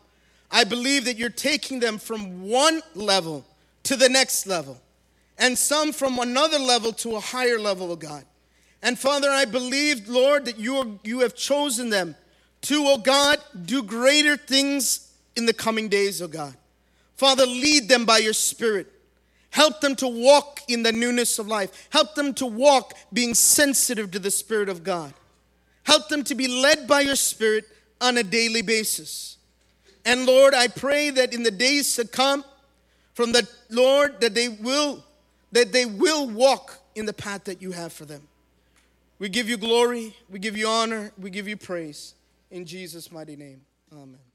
I 0.50 0.64
believe 0.64 1.04
that 1.04 1.16
you're 1.16 1.30
taking 1.30 1.80
them 1.80 1.98
from 1.98 2.48
one 2.48 2.82
level 2.94 3.44
to 3.84 3.96
the 3.96 4.08
next 4.08 4.46
level, 4.46 4.80
and 5.38 5.56
some 5.56 5.92
from 5.92 6.18
another 6.18 6.58
level 6.58 6.92
to 6.92 7.16
a 7.16 7.20
higher 7.20 7.58
level, 7.58 7.92
oh 7.92 7.96
God. 7.96 8.24
And 8.82 8.98
Father, 8.98 9.28
I 9.30 9.44
believe, 9.44 10.08
Lord, 10.08 10.44
that 10.44 10.58
you, 10.58 10.76
are, 10.76 10.86
you 11.02 11.20
have 11.20 11.34
chosen 11.34 11.90
them 11.90 12.14
to, 12.62 12.84
oh 12.86 12.98
God, 12.98 13.38
do 13.64 13.82
greater 13.82 14.36
things 14.36 15.12
in 15.36 15.46
the 15.46 15.52
coming 15.52 15.88
days, 15.88 16.20
oh 16.22 16.28
God. 16.28 16.54
Father, 17.16 17.46
lead 17.46 17.88
them 17.88 18.04
by 18.04 18.18
your 18.18 18.32
Spirit. 18.32 18.92
Help 19.50 19.80
them 19.80 19.96
to 19.96 20.06
walk 20.06 20.60
in 20.68 20.82
the 20.82 20.92
newness 20.92 21.38
of 21.38 21.48
life. 21.48 21.88
Help 21.90 22.14
them 22.14 22.34
to 22.34 22.46
walk 22.46 22.94
being 23.12 23.34
sensitive 23.34 24.10
to 24.12 24.18
the 24.18 24.30
Spirit 24.30 24.68
of 24.68 24.84
God. 24.84 25.12
Help 25.88 26.10
them 26.10 26.22
to 26.22 26.34
be 26.34 26.46
led 26.48 26.86
by 26.86 27.00
your 27.00 27.16
Spirit 27.16 27.64
on 27.98 28.18
a 28.18 28.22
daily 28.22 28.60
basis. 28.60 29.38
And 30.04 30.26
Lord, 30.26 30.52
I 30.52 30.68
pray 30.68 31.08
that 31.08 31.32
in 31.32 31.42
the 31.42 31.50
days 31.50 31.96
to 31.96 32.06
come, 32.06 32.44
from 33.14 33.32
the 33.32 33.48
Lord, 33.70 34.20
that 34.20 34.34
they 34.34 34.50
will, 34.50 35.02
that 35.52 35.72
they 35.72 35.86
will 35.86 36.28
walk 36.28 36.78
in 36.94 37.06
the 37.06 37.14
path 37.14 37.44
that 37.44 37.62
you 37.62 37.72
have 37.72 37.90
for 37.90 38.04
them. 38.04 38.20
We 39.18 39.30
give 39.30 39.48
you 39.48 39.56
glory, 39.56 40.14
we 40.28 40.38
give 40.38 40.58
you 40.58 40.68
honor, 40.68 41.10
we 41.16 41.30
give 41.30 41.48
you 41.48 41.56
praise. 41.56 42.12
In 42.50 42.66
Jesus' 42.66 43.10
mighty 43.10 43.34
name. 43.34 43.62
Amen. 43.90 44.27